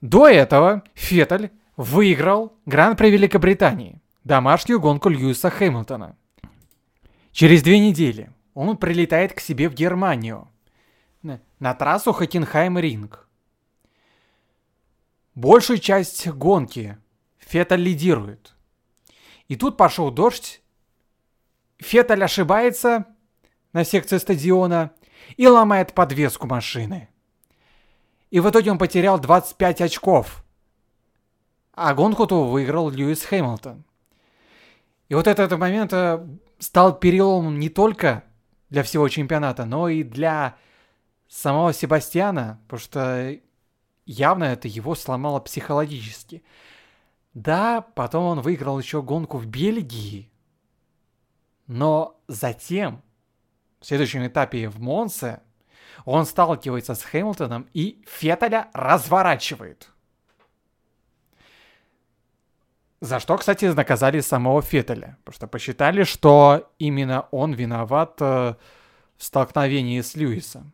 До 0.00 0.28
этого 0.28 0.84
Феттель 0.94 1.50
выиграл 1.76 2.56
Гран-при 2.64 3.10
Великобритании, 3.10 4.00
домашнюю 4.22 4.78
гонку 4.78 5.08
Льюиса 5.08 5.50
Хэмилтона. 5.50 6.16
Через 7.32 7.64
две 7.64 7.80
недели 7.80 8.30
он 8.54 8.76
прилетает 8.76 9.32
к 9.32 9.40
себе 9.40 9.68
в 9.68 9.74
Германию 9.74 10.48
на 11.22 11.74
трассу 11.74 12.12
Хокенхайм-Ринг. 12.12 13.18
Большую 15.34 15.80
часть 15.80 16.28
гонки 16.28 16.98
Феттель 17.38 17.80
лидирует. 17.80 18.54
И 19.48 19.56
тут 19.56 19.76
пошел 19.76 20.12
дождь, 20.12 20.62
Феттель 21.78 22.24
ошибается 22.24 23.06
на 23.72 23.84
секции 23.84 24.18
стадиона 24.18 24.92
и 25.36 25.46
ломает 25.46 25.94
подвеску 25.94 26.46
машины. 26.46 27.08
И 28.30 28.40
в 28.40 28.50
итоге 28.50 28.70
он 28.70 28.78
потерял 28.78 29.18
25 29.18 29.80
очков. 29.82 30.44
А 31.72 31.94
гонку-то 31.94 32.44
выиграл 32.44 32.90
Льюис 32.90 33.24
Хэмилтон. 33.24 33.84
И 35.08 35.14
вот 35.14 35.26
этот 35.26 35.56
момент 35.58 35.92
э, 35.92 36.26
стал 36.58 36.98
переломом 36.98 37.58
не 37.58 37.68
только 37.68 38.24
для 38.68 38.82
всего 38.82 39.08
чемпионата, 39.08 39.64
но 39.64 39.88
и 39.88 40.02
для 40.02 40.56
самого 41.28 41.72
Себастьяна, 41.72 42.60
потому 42.66 42.80
что 42.80 43.38
явно 44.04 44.44
это 44.44 44.68
его 44.68 44.94
сломало 44.94 45.40
психологически. 45.40 46.42
Да, 47.32 47.80
потом 47.80 48.24
он 48.24 48.40
выиграл 48.40 48.78
еще 48.78 49.00
гонку 49.00 49.38
в 49.38 49.46
Бельгии, 49.46 50.30
но 51.68 52.20
затем, 52.26 53.02
в 53.78 53.86
следующем 53.86 54.26
этапе 54.26 54.68
в 54.68 54.80
Монсе, 54.80 55.40
он 56.04 56.24
сталкивается 56.24 56.94
с 56.94 57.02
Хэмилтоном 57.02 57.68
и 57.74 58.02
Феттеля 58.08 58.68
разворачивает. 58.72 59.90
За 63.00 63.20
что, 63.20 63.36
кстати, 63.36 63.66
наказали 63.66 64.20
самого 64.20 64.62
Феттеля. 64.62 65.18
Потому 65.24 65.34
что 65.34 65.46
посчитали, 65.46 66.02
что 66.02 66.72
именно 66.78 67.28
он 67.30 67.52
виноват 67.52 68.16
э, 68.20 68.54
в 69.16 69.22
столкновении 69.22 70.00
с 70.00 70.16
Льюисом. 70.16 70.72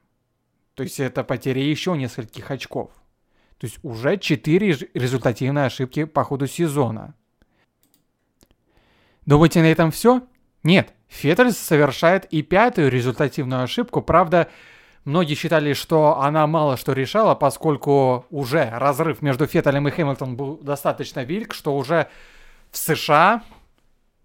То 0.74 0.84
есть 0.84 1.00
это 1.00 1.22
потеря 1.22 1.62
еще 1.62 1.96
нескольких 1.96 2.50
очков. 2.50 2.92
То 3.58 3.66
есть 3.66 3.78
уже 3.82 4.16
4 4.16 4.90
результативные 4.94 5.66
ошибки 5.66 6.04
по 6.04 6.24
ходу 6.24 6.46
сезона. 6.46 7.14
Думаете, 9.26 9.60
на 9.60 9.66
этом 9.66 9.90
все? 9.90 10.26
Нет, 10.64 10.94
Феттель 11.08 11.52
совершает 11.52 12.24
и 12.24 12.42
пятую 12.42 12.90
результативную 12.90 13.62
ошибку. 13.62 14.00
Правда, 14.00 14.48
многие 15.04 15.34
считали, 15.34 15.74
что 15.74 16.20
она 16.20 16.46
мало 16.46 16.76
что 16.76 16.92
решала, 16.92 17.34
поскольку 17.34 18.26
уже 18.30 18.70
разрыв 18.70 19.22
между 19.22 19.46
Феттелем 19.46 19.86
и 19.86 19.90
Хэмилтоном 19.90 20.36
был 20.36 20.56
достаточно 20.56 21.22
велик, 21.22 21.54
что 21.54 21.76
уже 21.76 22.08
в 22.70 22.78
США 22.78 23.42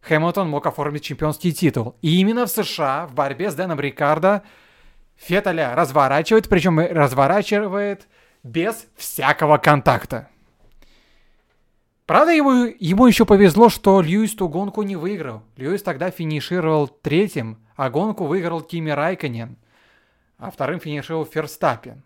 Хэмилтон 0.01 0.49
мог 0.49 0.65
оформить 0.65 1.03
чемпионский 1.03 1.51
титул. 1.51 1.97
И 2.01 2.19
именно 2.19 2.45
в 2.45 2.49
США 2.49 3.05
в 3.07 3.13
борьбе 3.13 3.51
с 3.51 3.55
Дэном 3.55 3.79
Рикардо 3.79 4.43
Феттеля 5.17 5.75
разворачивает, 5.75 6.47
причем 6.47 6.79
разворачивает 6.79 8.07
без 8.43 8.87
всякого 8.95 9.57
контакта. 9.57 10.29
Правда, 12.09 12.31
ему, 12.31 12.65
ему 12.79 13.05
еще 13.05 13.23
повезло, 13.23 13.69
что 13.69 14.01
Льюис 14.01 14.33
ту 14.33 14.49
гонку 14.49 14.81
не 14.81 14.95
выиграл. 14.95 15.43
Льюис 15.57 15.83
тогда 15.83 16.09
финишировал 16.09 16.87
третьим, 16.87 17.59
а 17.75 17.91
гонку 17.91 18.25
выиграл 18.25 18.61
Кими 18.61 18.89
Райконен, 18.89 19.57
а 20.39 20.49
вторым 20.49 20.79
финишировал 20.79 21.27
Ферстаппин. 21.27 22.01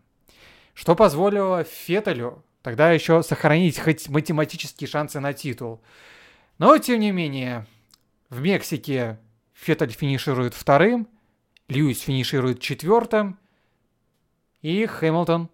Что 0.73 0.95
позволило 0.95 1.63
Феттелю 1.63 2.43
тогда 2.63 2.91
еще 2.91 3.23
сохранить 3.23 3.79
хоть 3.79 4.09
математические 4.09 4.89
шансы 4.89 5.21
на 5.21 5.31
титул. 5.31 5.81
Но, 6.57 6.77
тем 6.79 6.99
не 6.99 7.13
менее, 7.13 7.65
в 8.29 8.41
Мексике 8.41 9.21
Феттель 9.53 9.91
финиширует 9.91 10.53
вторым, 10.53 11.07
Льюис 11.69 12.01
финиширует 12.01 12.59
четвертым, 12.59 13.39
и 14.61 14.85
Хэмилтон 14.85 15.49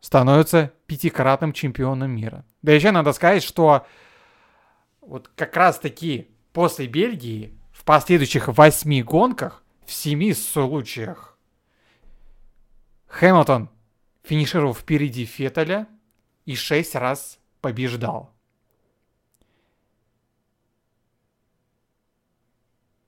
становится 0.00 0.72
пятикратным 0.88 1.52
чемпионом 1.52 2.10
мира. 2.10 2.44
Да 2.64 2.72
еще 2.72 2.92
надо 2.92 3.12
сказать, 3.12 3.42
что 3.42 3.86
вот 5.02 5.28
как 5.36 5.54
раз 5.54 5.78
таки 5.78 6.30
после 6.54 6.86
Бельгии 6.86 7.52
в 7.72 7.84
последующих 7.84 8.48
восьми 8.48 9.02
гонках, 9.02 9.62
в 9.84 9.92
семи 9.92 10.32
случаях, 10.32 11.36
Хэмилтон 13.08 13.68
финишировал 14.22 14.72
впереди 14.72 15.26
Феттеля 15.26 15.86
и 16.46 16.54
шесть 16.54 16.94
раз 16.94 17.38
побеждал. 17.60 18.32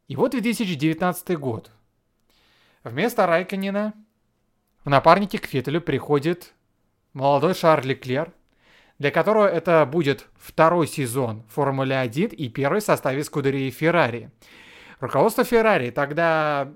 И 0.07 0.17
вот 0.17 0.33
2019 0.33 1.39
год. 1.39 1.71
Вместо 2.85 3.27
Райканина 3.27 3.95
в 4.85 4.91
напарнике 4.91 5.39
к 5.39 5.47
Феттелю 5.47 5.81
приходит 5.81 6.53
молодой 7.15 7.55
Шарль 7.55 7.87
Леклер, 7.87 8.36
для 8.99 9.11
которого 9.11 9.47
это 9.47 9.87
будет 9.87 10.27
второй 10.37 10.87
сезон 10.87 11.45
Формулы 11.49 11.95
1 11.95 12.31
и 12.31 12.49
первый 12.49 12.81
в 12.81 12.85
составе 12.85 13.25
Скудерии 13.25 13.71
Феррари. 13.71 14.31
Руководство 15.01 15.45
Феррари 15.45 15.91
тогда 15.91 16.73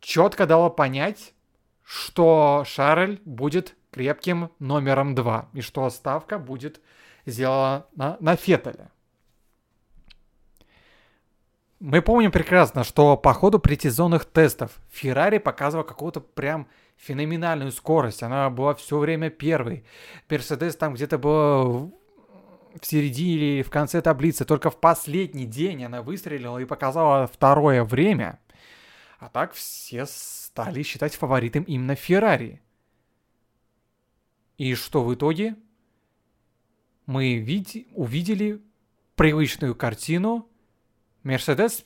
четко 0.00 0.46
дало 0.46 0.70
понять, 0.70 1.34
что 1.84 2.64
Шарль 2.66 3.18
будет 3.24 3.76
крепким 3.90 4.50
номером 4.58 5.14
2 5.14 5.50
и 5.52 5.60
что 5.60 5.88
ставка 5.90 6.38
будет 6.38 6.80
сделана 7.26 7.86
на, 7.94 8.16
на. 8.20 8.36
Мы 11.80 12.00
помним 12.00 12.32
прекрасно, 12.32 12.84
что 12.84 13.16
по 13.16 13.34
ходу 13.34 13.58
предсезонных 13.58 14.24
тестов 14.24 14.72
Феррари 14.90 15.38
показывал 15.38 15.84
какого-то 15.84 16.20
прям 16.20 16.66
феноменальную 16.96 17.72
скорость. 17.72 18.22
Она 18.22 18.50
была 18.50 18.74
все 18.74 18.98
время 18.98 19.30
первой. 19.30 19.84
Мерседес 20.28 20.76
там 20.76 20.94
где-то 20.94 21.18
была 21.18 21.64
в 21.64 21.92
середине 22.82 23.34
или 23.34 23.62
в 23.62 23.70
конце 23.70 24.00
таблицы. 24.02 24.44
Только 24.44 24.70
в 24.70 24.80
последний 24.80 25.46
день 25.46 25.84
она 25.84 26.02
выстрелила 26.02 26.58
и 26.58 26.64
показала 26.64 27.26
второе 27.26 27.84
время. 27.84 28.40
А 29.18 29.28
так 29.28 29.52
все 29.52 30.06
стали 30.06 30.82
считать 30.82 31.14
фаворитом 31.14 31.62
именно 31.64 31.94
Феррари. 31.94 32.60
И 34.58 34.74
что 34.74 35.04
в 35.04 35.14
итоге? 35.14 35.56
Мы 37.06 37.36
види- 37.36 37.88
увидели 37.92 38.62
привычную 39.14 39.74
картину. 39.74 40.48
Мерседес 41.22 41.84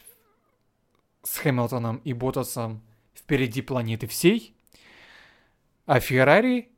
с 1.23 1.38
Хэмилтоном 1.38 1.99
и 1.99 2.12
Ботасом 2.12 2.83
впереди 3.14 3.62
планеты 3.62 4.07
всей– 4.07 4.55
а 5.88 6.01
Феррари 6.01 6.70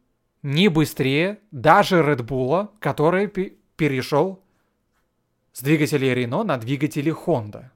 не 0.42 0.68
быстрее 0.68 1.40
даже 1.50 2.00
Bull, 2.00 2.70
который 2.78 3.26
перешел 3.26 4.40
с 5.52 5.62
двигателей 5.62 6.14
Рено 6.14 6.44
на 6.44 6.56
двигатели 6.58 7.12
Honda. 7.12 7.70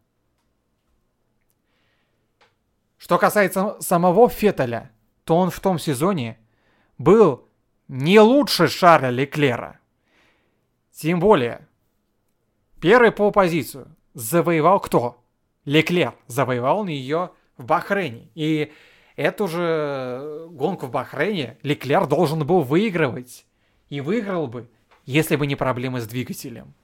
Что 2.98 3.18
касается 3.18 3.76
самого 3.80 4.28
Феттеля, 4.28 4.92
то 5.24 5.36
он 5.36 5.50
в 5.50 5.58
том 5.58 5.80
сезоне 5.80 6.38
был 6.98 7.48
не 7.88 8.20
лучше 8.20 8.68
Шарля 8.68 9.10
Леклера. 9.10 9.80
Тем 10.92 11.18
более, 11.18 11.66
первый 12.80 13.10
по 13.10 13.32
позицию 13.32 13.88
завоевал 14.14 14.78
кто? 14.78 15.20
Леклер 15.64 16.14
завоевал 16.28 16.86
ее 16.86 17.32
в 17.56 17.64
Бахрейне. 17.64 18.30
И 18.36 18.72
эту 19.16 19.48
же 19.48 20.46
гонку 20.50 20.86
в 20.86 20.90
Бахрейне 20.90 21.58
Леклер 21.62 22.06
должен 22.06 22.46
был 22.46 22.62
выигрывать. 22.62 23.46
И 23.88 24.00
выиграл 24.00 24.46
бы, 24.46 24.68
если 25.04 25.36
бы 25.36 25.46
не 25.46 25.56
проблемы 25.56 26.00
с 26.00 26.06
двигателем. 26.06 26.74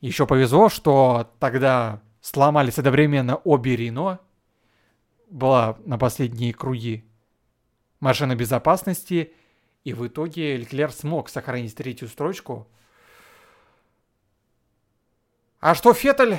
Еще 0.00 0.26
повезло, 0.26 0.68
что 0.68 1.32
тогда 1.38 2.02
сломались 2.20 2.78
одновременно 2.78 3.36
обе 3.36 3.76
Рено. 3.76 4.20
Была 5.30 5.78
на 5.84 5.98
последние 5.98 6.52
круги 6.52 7.04
машина 8.00 8.34
безопасности. 8.34 9.32
И 9.84 9.92
в 9.92 10.06
итоге 10.06 10.56
Леклер 10.56 10.90
смог 10.90 11.28
сохранить 11.28 11.74
третью 11.74 12.08
строчку. 12.08 12.68
А 15.60 15.74
что 15.74 15.94
Феттель 15.94 16.38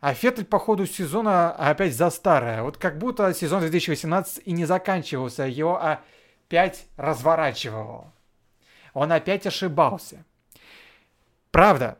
а 0.00 0.14
Феттель 0.14 0.46
по 0.46 0.58
ходу 0.58 0.86
сезона 0.86 1.52
опять 1.52 1.94
за 1.94 2.10
старое. 2.10 2.62
Вот 2.62 2.78
как 2.78 2.98
будто 2.98 3.32
сезон 3.34 3.60
2018 3.60 4.42
и 4.46 4.52
не 4.52 4.64
заканчивался, 4.64 5.44
его 5.44 5.80
опять 5.80 6.86
разворачивал. 6.96 8.10
Он 8.94 9.12
опять 9.12 9.46
ошибался. 9.46 10.24
Правда, 11.50 11.98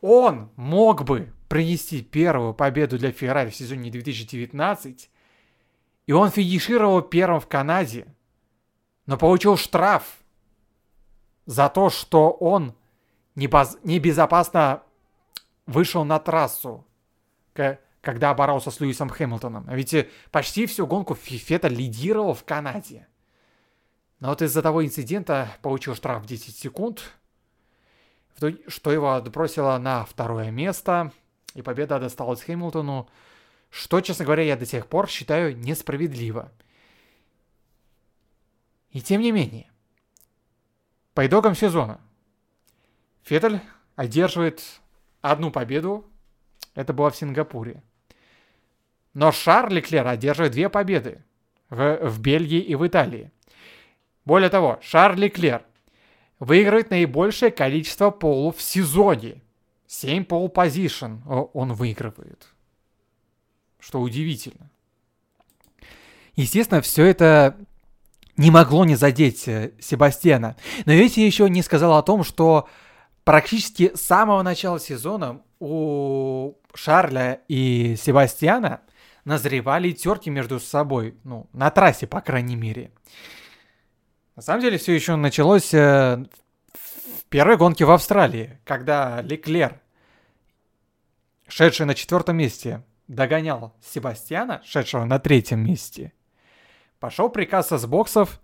он 0.00 0.50
мог 0.56 1.04
бы 1.04 1.32
принести 1.48 2.02
первую 2.02 2.54
победу 2.54 2.98
для 2.98 3.12
Феррари 3.12 3.50
в 3.50 3.56
сезоне 3.56 3.90
2019, 3.90 5.10
и 6.06 6.12
он 6.12 6.30
финишировал 6.30 7.02
первым 7.02 7.40
в 7.40 7.46
Канаде, 7.46 8.06
но 9.06 9.18
получил 9.18 9.56
штраф 9.58 10.04
за 11.44 11.68
то, 11.68 11.90
что 11.90 12.30
он 12.30 12.74
небезопасно 13.34 14.82
вышел 15.66 16.04
на 16.04 16.18
трассу 16.18 16.86
когда 17.54 18.34
боролся 18.34 18.70
с 18.70 18.80
Льюисом 18.80 19.08
Хэмилтоном. 19.08 19.66
Ведь 19.70 19.94
э, 19.94 20.08
почти 20.30 20.66
всю 20.66 20.86
гонку 20.86 21.14
Фета 21.14 21.68
лидировал 21.68 22.34
в 22.34 22.44
Канаде. 22.44 23.06
Но 24.20 24.28
вот 24.28 24.42
из-за 24.42 24.62
того 24.62 24.84
инцидента 24.84 25.48
получил 25.62 25.94
штраф 25.94 26.22
в 26.22 26.26
10 26.26 26.56
секунд, 26.56 27.12
что 28.68 28.92
его 28.92 29.12
отбросило 29.12 29.78
на 29.78 30.04
второе 30.04 30.50
место, 30.50 31.12
и 31.54 31.62
победа 31.62 31.98
досталась 31.98 32.42
Хэмилтону, 32.42 33.08
что, 33.70 34.00
честно 34.00 34.24
говоря, 34.24 34.42
я 34.42 34.56
до 34.56 34.66
сих 34.66 34.86
пор 34.86 35.08
считаю 35.08 35.56
несправедливо. 35.56 36.52
И 38.90 39.00
тем 39.00 39.20
не 39.20 39.32
менее, 39.32 39.68
по 41.14 41.26
итогам 41.26 41.54
сезона 41.54 42.00
Феттель 43.22 43.60
одерживает 43.96 44.62
одну 45.20 45.50
победу 45.50 46.08
это 46.74 46.92
было 46.92 47.10
в 47.10 47.16
Сингапуре. 47.16 47.82
Но 49.12 49.30
Шарль 49.32 49.74
Леклер 49.74 50.06
одерживает 50.06 50.52
две 50.52 50.68
победы 50.68 51.22
в, 51.70 52.08
в 52.08 52.20
Бельгии 52.20 52.60
и 52.60 52.74
в 52.74 52.86
Италии. 52.86 53.30
Более 54.24 54.50
того, 54.50 54.78
Шарль 54.82 55.20
Леклер 55.20 55.64
выигрывает 56.38 56.90
наибольшее 56.90 57.50
количество 57.50 58.10
полов 58.10 58.56
в 58.56 58.62
сезоне. 58.62 59.42
7 59.86 60.24
пол 60.24 60.48
позишн 60.48 61.18
он 61.26 61.72
выигрывает. 61.72 62.48
Что 63.78 64.00
удивительно. 64.00 64.70
Естественно, 66.34 66.80
все 66.80 67.04
это 67.04 67.56
не 68.36 68.50
могло 68.50 68.84
не 68.84 68.96
задеть 68.96 69.46
э, 69.46 69.72
Себастьяна. 69.78 70.56
Но 70.86 70.92
ведь 70.92 71.16
я 71.16 71.26
еще 71.26 71.48
не 71.48 71.62
сказал 71.62 71.96
о 71.96 72.02
том, 72.02 72.24
что 72.24 72.68
практически 73.22 73.92
с 73.94 74.00
самого 74.00 74.42
начала 74.42 74.80
сезона 74.80 75.42
у 75.64 76.58
Шарля 76.74 77.40
и 77.48 77.96
Себастьяна 77.96 78.82
назревали 79.24 79.92
терки 79.92 80.28
между 80.28 80.60
собой, 80.60 81.16
ну, 81.24 81.48
на 81.54 81.70
трассе, 81.70 82.06
по 82.06 82.20
крайней 82.20 82.56
мере. 82.56 82.92
На 84.36 84.42
самом 84.42 84.60
деле 84.60 84.76
все 84.76 84.92
еще 84.92 85.16
началось 85.16 85.72
э, 85.72 86.22
в 86.74 87.24
первой 87.30 87.56
гонке 87.56 87.86
в 87.86 87.90
Австралии, 87.90 88.60
когда 88.64 89.22
Леклер, 89.22 89.80
шедший 91.48 91.86
на 91.86 91.94
четвертом 91.94 92.36
месте, 92.36 92.82
догонял 93.08 93.74
Себастьяна, 93.80 94.60
шедшего 94.66 95.06
на 95.06 95.18
третьем 95.18 95.64
месте. 95.64 96.12
Пошел 97.00 97.30
приказ 97.30 97.70
с 97.70 97.86
боксов 97.86 98.38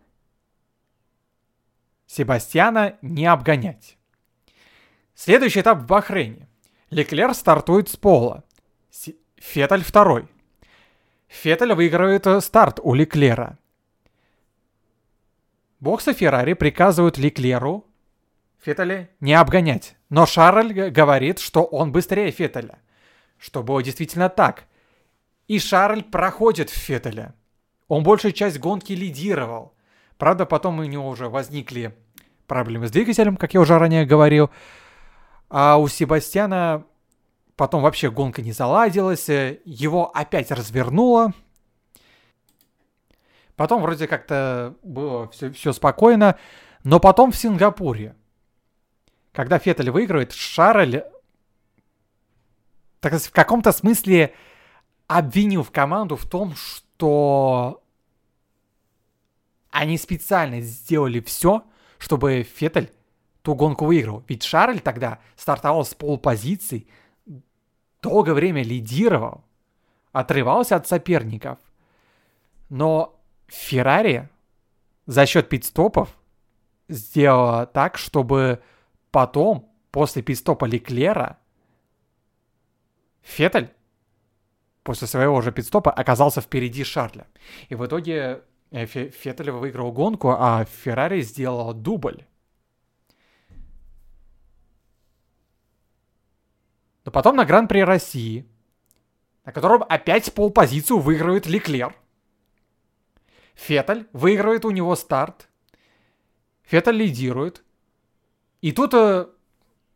Себастьяна 2.07 2.97
не 3.03 3.27
обгонять. 3.27 3.99
Следующий 5.15 5.61
этап 5.61 5.81
в 5.81 5.87
Бахрейне. 5.87 6.50
Леклер 6.91 7.35
стартует 7.35 7.89
с 7.89 7.97
пола. 7.97 8.45
Феттель 9.37 9.83
второй. 9.83 10.29
Феттель 11.29 11.73
выигрывает 11.75 12.27
э, 12.27 12.41
старт 12.41 12.81
у 12.83 12.95
Леклера. 12.95 13.59
Боксы 15.79 16.13
Феррари 16.13 16.55
приказывают 16.55 17.17
Леклеру 17.17 17.87
Феттеля 18.63 19.09
не 19.21 19.33
обгонять. 19.33 19.97
Но 20.11 20.27
Шарль 20.27 20.91
говорит, 20.91 21.39
что 21.39 21.63
он 21.63 21.93
быстрее 21.93 22.31
Феттеля. 22.31 22.79
Что 23.39 23.63
было 23.63 23.83
действительно 23.83 24.29
так. 24.29 24.65
И 25.49 25.59
Шарль 25.59 26.03
проходит 26.03 26.69
Феттеля. 26.69 27.35
Он 27.89 28.03
большую 28.03 28.33
часть 28.33 28.59
гонки 28.59 28.93
лидировал. 28.93 29.75
Правда, 30.19 30.45
потом 30.45 30.79
у 30.79 30.85
него 30.85 31.09
уже 31.09 31.29
возникли 31.29 31.97
проблемы 32.47 32.89
с 32.89 32.91
двигателем, 32.91 33.37
как 33.37 33.55
я 33.55 33.61
уже 33.61 33.79
ранее 33.79 34.05
говорил. 34.05 34.51
А 35.51 35.77
у 35.77 35.89
Себастьяна 35.89 36.87
потом 37.57 37.83
вообще 37.83 38.11
гонка 38.11 38.41
не 38.41 38.53
заладилась, 38.53 39.29
э, 39.29 39.61
его 39.65 40.11
опять 40.15 40.51
развернуло. 40.51 41.35
Потом 43.57 43.83
вроде 43.83 44.07
как-то 44.07 44.77
было 44.83 45.29
все, 45.29 45.53
все 45.53 45.73
спокойно, 45.73 46.39
но 46.85 46.99
потом 47.01 47.33
в 47.33 47.37
Сингапуре, 47.37 48.17
когда 49.33 49.59
Феттель 49.59 49.91
выигрывает, 49.91 50.33
Шарль 50.33 51.03
так 53.01 53.13
сказать, 53.13 53.29
в 53.29 53.33
каком-то 53.33 53.73
смысле 53.73 54.35
обвинил 55.07 55.63
в 55.63 55.71
команду 55.71 56.17
в 56.17 56.29
том, 56.29 56.55
что 56.55 57.83
они 59.71 59.99
специально 59.99 60.61
сделали 60.61 61.21
все, 61.21 61.65
чтобы 61.99 62.43
Феттель 62.43 62.93
ту 63.43 63.55
гонку 63.55 63.87
выиграл. 63.87 64.25
Ведь 64.29 64.43
Шарль 64.43 64.81
тогда 64.81 65.19
стартовал 65.37 65.85
с 65.85 65.95
полпозиций, 65.95 66.89
долгое 68.03 68.35
время 68.35 68.63
лидировал, 68.63 69.45
отрывался 70.13 70.77
от 70.77 70.87
соперников. 70.87 71.59
Но 72.69 73.19
Феррари 73.49 74.29
за 75.07 75.27
счет 75.27 75.49
пидстопов 75.49 76.17
сделала 76.89 77.67
так, 77.67 77.99
чтобы 77.99 78.63
потом, 79.11 79.69
после 79.91 80.23
пидстопа 80.23 80.65
Леклера, 80.67 81.39
Феттель 83.23 83.71
после 84.83 85.07
своего 85.07 85.41
же 85.41 85.53
пидстопа 85.53 85.91
оказался 85.91 86.41
впереди 86.41 86.85
Шарля. 86.85 87.27
И 87.69 87.75
в 87.75 87.85
итоге 87.85 88.43
э, 88.71 88.87
Феттель 88.87 89.51
выиграл 89.51 89.93
гонку, 89.93 90.31
а 90.31 90.65
Феррари 90.65 91.21
сделал 91.21 91.75
дубль. 91.75 92.25
Но 97.05 97.13
потом 97.13 97.37
на 97.37 97.45
Гран-при 97.45 97.81
России, 97.81 98.47
на 99.45 99.53
котором 99.53 99.85
опять 99.89 100.33
полпозицию 100.35 100.99
выигрывает 100.99 101.47
Леклер. 101.47 101.95
Феттель 103.55 104.07
выигрывает 104.13 104.65
у 104.65 104.71
него 104.71 104.95
старт. 104.97 105.49
Феттель 106.63 106.97
лидирует. 106.97 107.63
И 108.61 108.73
тут 108.73 108.95
э, 108.95 109.27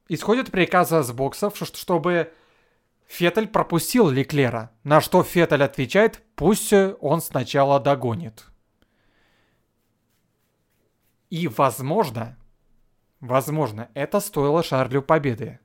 исходит 0.09 0.51
приказ 0.51 0.91
с 0.91 1.13
боксов, 1.13 1.57
чтобы 1.57 2.33
Феттель 3.07 3.49
пропустил 3.49 4.09
Леклера. 4.09 4.71
На 4.83 5.01
что 5.01 5.23
Феттель 5.23 5.63
отвечает, 5.63 6.23
пусть 6.35 6.73
он 6.73 7.21
сначала 7.21 7.79
догонит. 7.81 8.47
И 11.31 11.49
возможно, 11.49 12.37
возможно, 13.21 13.89
это 13.95 14.21
стоило 14.21 14.63
Шарлю 14.63 15.03
победы. 15.03 15.59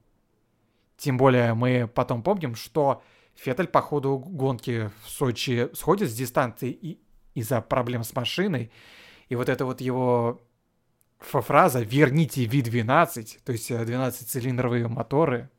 Тем 1.00 1.16
более 1.16 1.54
мы 1.54 1.88
потом 1.88 2.22
помним, 2.22 2.56
что 2.56 3.02
Феттель 3.36 3.68
по 3.68 3.82
ходу 3.82 4.18
гонки 4.18 4.92
в 5.02 5.10
Сочи 5.10 5.70
сходит 5.74 6.10
с 6.12 6.14
дистанции 6.14 6.72
и 6.72 7.00
из-за 7.36 7.62
проблем 7.62 8.04
с 8.04 8.14
машиной. 8.14 8.70
И 9.30 9.36
вот 9.36 9.48
это 9.48 9.64
вот 9.64 9.80
его 9.80 10.42
фраза 11.20 11.80
«верните 11.80 12.44
V12», 12.44 13.40
то 13.46 13.54
есть 13.54 13.72
12-цилиндровые 13.72 14.84
э, 14.84 14.88
моторы. 14.90 15.50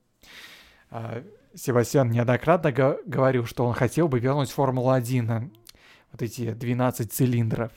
А, 0.91 1.24
Себастьян 1.55 2.11
неоднократно 2.11 2.70
говорил, 2.70 3.47
что 3.47 3.64
он 3.64 3.72
хотел 3.72 4.09
бы 4.09 4.20
вернуть 4.20 4.51
Формулу-1 4.51 5.51
вот 6.12 6.20
эти 6.20 6.53
12 6.53 7.11
цилиндров. 7.11 7.72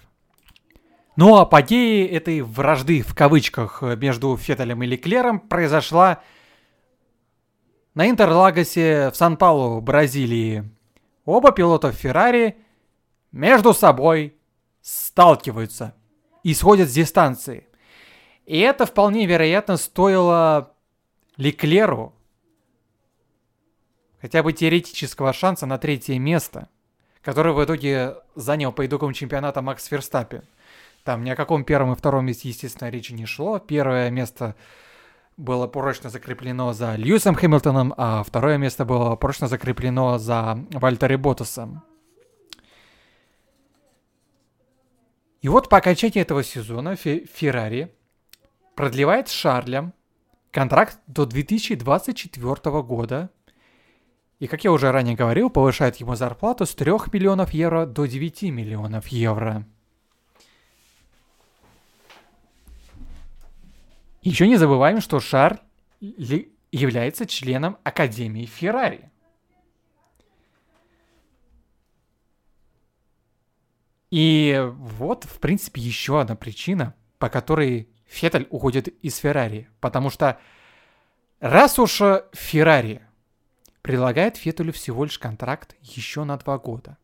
Ну 1.16 1.38
а 1.38 1.44
апогеи 1.44 2.06
этой 2.08 2.42
вражды 2.42 3.04
в 3.04 3.16
кавычках 3.16 3.82
между 3.82 4.36
Феттелем 4.36 4.84
и 4.84 4.88
Леклером 4.88 5.40
произошла 5.40 6.22
на 7.96 8.10
Интерлагосе 8.10 9.12
в 9.12 9.16
Сан-Паулу, 9.16 9.82
Бразилии, 9.82 10.70
оба 11.26 11.52
пилота 11.52 11.92
Феррари 11.92 12.58
между 13.32 13.74
собой 13.74 14.36
сталкиваются 14.82 15.94
и 16.44 16.54
сходят 16.54 16.90
с 16.90 16.94
дистанции. 16.94 17.68
И 18.46 18.60
это 18.60 18.86
вполне 18.86 19.26
вероятно 19.26 19.78
стоило 19.78 20.74
Леклеру 21.38 22.14
хотя 24.22 24.42
бы 24.42 24.54
теоретического 24.54 25.34
шанса 25.34 25.66
на 25.66 25.78
третье 25.78 26.18
место, 26.18 26.70
который 27.22 27.52
в 27.52 27.64
итоге 27.64 28.16
занял 28.36 28.72
по 28.72 28.86
итогам 28.86 29.12
чемпионата 29.14 29.62
Макс 29.62 29.86
Ферстаппин. 29.86 30.44
Там 31.04 31.26
ни 31.26 31.30
о 31.30 31.36
каком 31.36 31.66
первом 31.66 31.92
и 31.92 31.96
втором 31.98 32.26
месте, 32.26 32.48
естественно, 32.48 32.90
речи 32.90 33.12
не 33.12 33.26
шло. 33.26 33.60
Первое 33.60 34.10
место 34.10 34.56
было 35.38 35.68
прочно 35.68 36.10
закреплено 36.10 36.74
за 36.74 36.96
Льюисом 36.96 37.36
Хэмилтоном, 37.36 37.94
а 37.98 38.24
второе 38.24 38.58
место 38.58 38.86
было 38.86 39.16
прочно 39.16 39.48
закреплено 39.48 40.18
за 40.18 40.66
Вальтери 40.72 41.16
Ботасом. 41.16 41.84
И 45.42 45.50
вот 45.50 45.70
по 45.70 45.78
окончании 45.78 46.22
этого 46.22 46.44
сезона 46.44 46.96
Феррари 46.96 47.94
продлевает 48.76 49.28
с 49.28 49.32
Шарлем 49.32 49.94
контракт 50.52 51.00
до 51.08 51.26
2024 51.26 52.82
года– 52.82 53.30
и, 54.44 54.48
как 54.48 54.66
я 54.66 54.74
уже 54.74 54.92
ранее 54.92 55.16
говорил, 55.16 55.50
повышает 55.50 55.96
ему 55.98 56.16
зарплату 56.16 56.66
с 56.66 56.76
3 56.76 56.92
миллионов 57.14 57.54
евро 57.54 57.86
до 57.86 58.06
9 58.06 58.44
миллионов 58.52 59.08
евро. 59.08 59.66
Еще 64.24 64.48
не 64.48 64.56
забываем, 64.56 65.02
что 65.02 65.20
Шарль 65.20 65.60
является 66.00 67.26
членом 67.26 67.78
Академии 67.84 68.46
Феррари. 68.46 69.12
И 74.12 74.64
вот, 74.76 75.26
в 75.26 75.40
принципе, 75.40 75.82
еще 75.82 76.22
одна 76.22 76.36
причина, 76.36 76.96
по 77.18 77.30
которой 77.30 77.90
Феттель 78.06 78.48
уходит 78.50 78.88
из 78.88 79.18
Феррари. 79.18 79.70
Потому 79.82 80.10
что 80.10 80.40
раз 81.40 81.78
уж 81.78 82.02
Феррари 82.32 83.02
предлагает 83.82 84.38
Феттелю 84.38 84.72
всего 84.72 85.04
лишь 85.04 85.20
контракт 85.20 85.76
еще 85.82 86.24
на 86.24 86.38
два 86.38 86.58
года. 86.60 86.98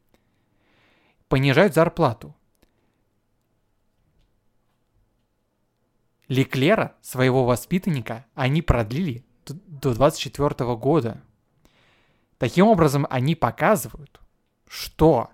Понижают 1.28 1.74
зарплату. 1.74 2.36
Леклера, 6.30 6.96
своего 7.02 7.44
воспитанника, 7.44 8.26
они 8.36 8.62
продлили 8.62 9.26
до 9.46 9.94
24 9.94 10.76
года. 10.76 11.22
Таким 12.38 12.68
образом, 12.68 13.06
они 13.10 13.36
показывают, 13.36 14.22
что 14.68 15.32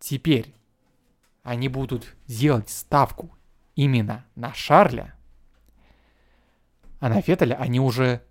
теперь 0.00 0.54
они 1.42 1.68
будут 1.68 2.16
делать 2.26 2.70
ставку 2.70 3.36
именно 3.76 4.24
на 4.34 4.52
Шарля, 4.54 5.14
а 7.00 7.08
на 7.08 7.22
Феттеля 7.22 7.54
они 7.54 7.80
уже 7.80 8.22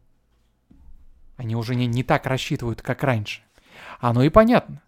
они 1.37 1.55
уже 1.55 1.73
не, 1.75 1.87
не 1.87 2.03
так 2.03 2.25
рассчитывают, 2.25 2.81
как 2.81 3.01
раньше. 3.03 3.41
Оно 3.99 4.23
и 4.23 4.29
понятно. 4.29 4.81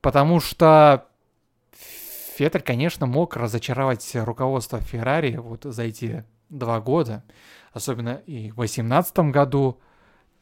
Потому 0.00 0.38
что 0.38 1.08
Феттель, 2.34 2.62
конечно, 2.62 3.06
мог 3.06 3.36
разочаровать 3.36 4.10
руководство 4.14 4.80
Феррари 4.80 5.36
вот 5.36 5.62
за 5.62 5.84
эти 5.84 6.24
два 6.48 6.80
года. 6.80 7.22
Особенно 7.72 8.22
и 8.26 8.50
в 8.50 8.56
2018 8.56 9.18
году, 9.30 9.80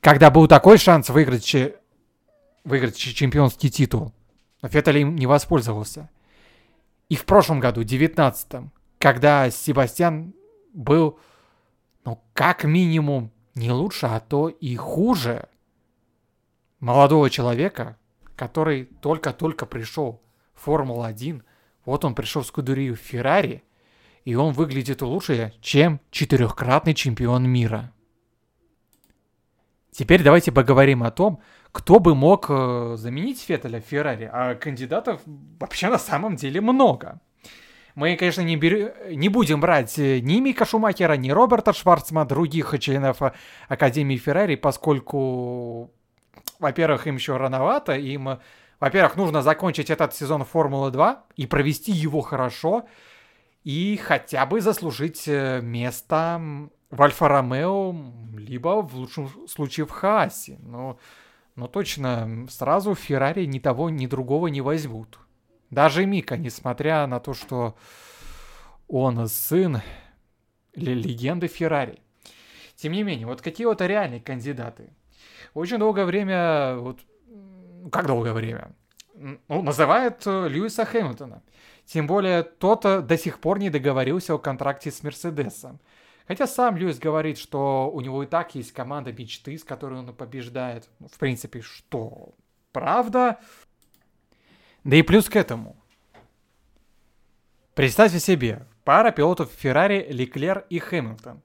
когда 0.00 0.30
был 0.30 0.48
такой 0.48 0.78
шанс 0.78 1.10
выиграть, 1.10 1.54
выиграть 2.64 2.96
чемпионский 2.96 3.68
титул. 3.68 4.12
Но 4.62 4.68
Феттель 4.68 4.98
им 4.98 5.16
не 5.16 5.26
воспользовался. 5.26 6.08
И 7.10 7.16
в 7.16 7.26
прошлом 7.26 7.60
году, 7.60 7.82
в 7.82 7.84
2019, 7.84 8.70
когда 8.98 9.50
Себастьян 9.50 10.32
был, 10.72 11.18
ну, 12.06 12.22
как 12.32 12.64
минимум 12.64 13.30
не 13.54 13.70
лучше, 13.70 14.06
а 14.06 14.18
то 14.20 14.48
и 14.48 14.76
хуже 14.76 15.46
молодого 16.80 17.28
человека, 17.28 17.98
который 18.34 18.86
только-только 19.02 19.66
пришел 19.66 20.22
в 20.54 20.62
Формулу-1, 20.62 21.42
вот 21.84 22.04
он 22.04 22.14
пришел 22.14 22.42
в 22.42 22.46
Скудерию 22.46 22.96
Феррари, 22.96 23.62
и 24.24 24.34
он 24.34 24.52
выглядит 24.52 25.02
лучше, 25.02 25.52
чем 25.60 26.00
четырехкратный 26.10 26.94
чемпион 26.94 27.48
мира. 27.48 27.92
Теперь 29.90 30.22
давайте 30.22 30.52
поговорим 30.52 31.02
о 31.02 31.10
том, 31.10 31.42
кто 31.70 31.98
бы 31.98 32.14
мог 32.14 32.46
э, 32.48 32.94
заменить 32.96 33.42
Феттеля 33.42 33.80
в 33.80 33.84
Феррари, 33.84 34.28
а 34.32 34.54
кандидатов 34.54 35.20
вообще 35.60 35.88
на 35.88 35.98
самом 35.98 36.36
деле 36.36 36.60
много. 36.60 37.20
Мы, 37.94 38.16
конечно, 38.16 38.40
не, 38.40 38.56
бер... 38.56 38.94
не 39.10 39.28
будем 39.28 39.60
брать 39.60 39.98
э, 39.98 40.20
ни 40.20 40.40
Мика 40.40 40.64
Шумахера, 40.64 41.14
ни 41.14 41.30
Роберта 41.30 41.74
Шварцмана, 41.74 42.26
других 42.26 42.74
членов 42.78 43.20
э, 43.20 43.32
Академии 43.68 44.16
Феррари, 44.16 44.54
поскольку, 44.54 45.90
во-первых, 46.58 47.06
им 47.06 47.16
еще 47.16 47.36
рановато, 47.36 47.94
им, 47.94 48.38
во-первых, 48.82 49.14
нужно 49.14 49.42
закончить 49.42 49.90
этот 49.90 50.12
сезон 50.12 50.44
Формулы-2 50.44 51.16
и 51.36 51.46
провести 51.46 51.92
его 51.92 52.20
хорошо, 52.20 52.88
и 53.62 53.96
хотя 53.96 54.44
бы 54.44 54.60
заслужить 54.60 55.28
э, 55.28 55.60
место 55.62 56.42
в 56.90 57.00
Альфа-Ромео, 57.00 57.94
либо 58.36 58.82
в 58.82 58.96
лучшем 58.96 59.46
случае 59.46 59.86
в 59.86 59.90
Хаасе. 59.90 60.58
Но, 60.64 60.98
но 61.54 61.68
точно 61.68 62.48
сразу 62.50 62.96
Феррари 62.96 63.44
ни 63.44 63.60
того, 63.60 63.88
ни 63.88 64.08
другого 64.08 64.48
не 64.48 64.60
возьмут. 64.60 65.16
Даже 65.70 66.04
Мика, 66.04 66.36
несмотря 66.36 67.06
на 67.06 67.20
то, 67.20 67.34
что 67.34 67.76
он 68.88 69.28
сын 69.28 69.80
легенды 70.74 71.46
Феррари. 71.46 72.00
Тем 72.74 72.94
не 72.94 73.04
менее, 73.04 73.28
вот 73.28 73.42
какие 73.42 73.68
вот 73.68 73.80
реальные 73.80 74.20
кандидаты? 74.20 74.90
Очень 75.54 75.78
долгое 75.78 76.04
время, 76.04 76.78
вот, 76.78 76.98
как 77.90 78.06
долгое 78.06 78.32
время? 78.32 78.72
Ну, 79.14 79.62
называют 79.62 80.26
э, 80.26 80.48
Льюиса 80.48 80.84
Хэмилтона. 80.84 81.42
Тем 81.84 82.06
более, 82.06 82.42
тот 82.42 82.82
до 82.82 83.18
сих 83.18 83.40
пор 83.40 83.58
не 83.58 83.70
договорился 83.70 84.34
о 84.34 84.38
контракте 84.38 84.90
с 84.90 85.02
Мерседесом. 85.02 85.80
Хотя 86.26 86.46
сам 86.46 86.76
Льюис 86.76 86.98
говорит, 86.98 87.38
что 87.38 87.90
у 87.92 88.00
него 88.00 88.22
и 88.22 88.26
так 88.26 88.54
есть 88.54 88.72
команда 88.72 89.12
мечты, 89.12 89.58
с 89.58 89.64
которой 89.64 89.98
он 89.98 90.14
побеждает. 90.14 90.88
Ну, 91.00 91.08
в 91.08 91.18
принципе, 91.18 91.60
что 91.60 92.34
правда. 92.72 93.38
Да 94.84 94.96
и 94.96 95.02
плюс 95.02 95.28
к 95.28 95.36
этому. 95.36 95.76
Представьте 97.74 98.18
себе, 98.18 98.66
пара 98.84 99.12
пилотов 99.12 99.50
Феррари, 99.50 100.06
Леклер 100.10 100.66
и 100.68 100.78
Хэмилтон. 100.78 101.42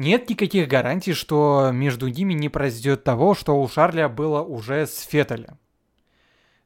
Нет 0.00 0.30
никаких 0.30 0.66
гарантий, 0.66 1.12
что 1.12 1.72
между 1.74 2.08
ними 2.08 2.32
не 2.32 2.48
произойдет 2.48 3.04
того, 3.04 3.34
что 3.34 3.60
у 3.60 3.68
Шарля 3.68 4.08
было 4.08 4.40
уже 4.40 4.86
с 4.86 5.00
Феттелем. 5.00 5.58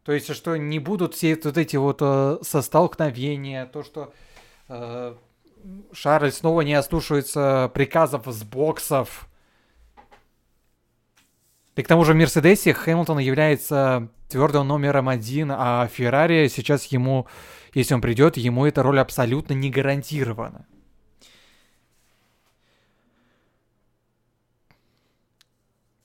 То 0.05 0.13
есть, 0.13 0.33
что 0.33 0.55
не 0.57 0.79
будут 0.79 1.15
все 1.15 1.35
вот 1.43 1.59
эти 1.59 1.75
вот 1.75 1.99
э, 2.01 2.39
состолкновения, 2.43 3.67
то, 3.67 3.83
что 3.83 4.15
э, 4.69 5.17
Шарль 5.93 6.31
снова 6.31 6.61
не 6.61 6.75
ослушается 6.75 7.73
приказов 7.75 8.23
с 8.27 8.45
боксов. 8.45 9.29
И 11.75 11.83
к 11.83 11.89
тому 11.89 12.05
же 12.05 12.13
в 12.13 12.17
Мерседесе 12.17 12.73
Хэмилтон 12.73 13.19
является 13.19 14.11
твердым 14.29 14.69
номером 14.69 15.09
один, 15.09 15.51
а 15.51 15.89
Феррари 15.89 16.47
сейчас 16.47 16.85
ему, 16.85 17.27
если 17.73 17.95
он 17.95 18.01
придет, 18.01 18.37
ему 18.37 18.65
эта 18.65 18.85
роль 18.85 19.01
абсолютно 19.01 19.55
не 19.55 19.71
гарантирована. 19.71 20.67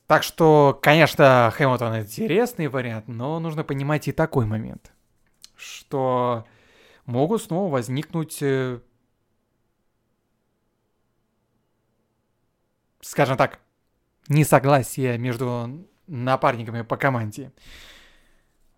Так 0.10 0.24
что, 0.24 0.76
конечно, 0.82 1.54
Хэмилтон 1.56 2.00
интересный 2.00 2.68
вариант, 2.68 3.08
но 3.08 3.40
нужно 3.40 3.64
понимать 3.64 4.08
и 4.08 4.12
такой 4.12 4.48
момент, 4.48 4.92
что 5.56 6.48
могут 7.06 7.44
снова 7.44 7.72
возникнуть, 7.72 8.42
э, 8.42 8.80
скажем 13.02 13.38
так, 13.38 13.60
несогласия 14.28 15.16
между 15.20 15.88
напарниками 16.08 16.82
по 16.82 16.98
команде. 16.98 17.52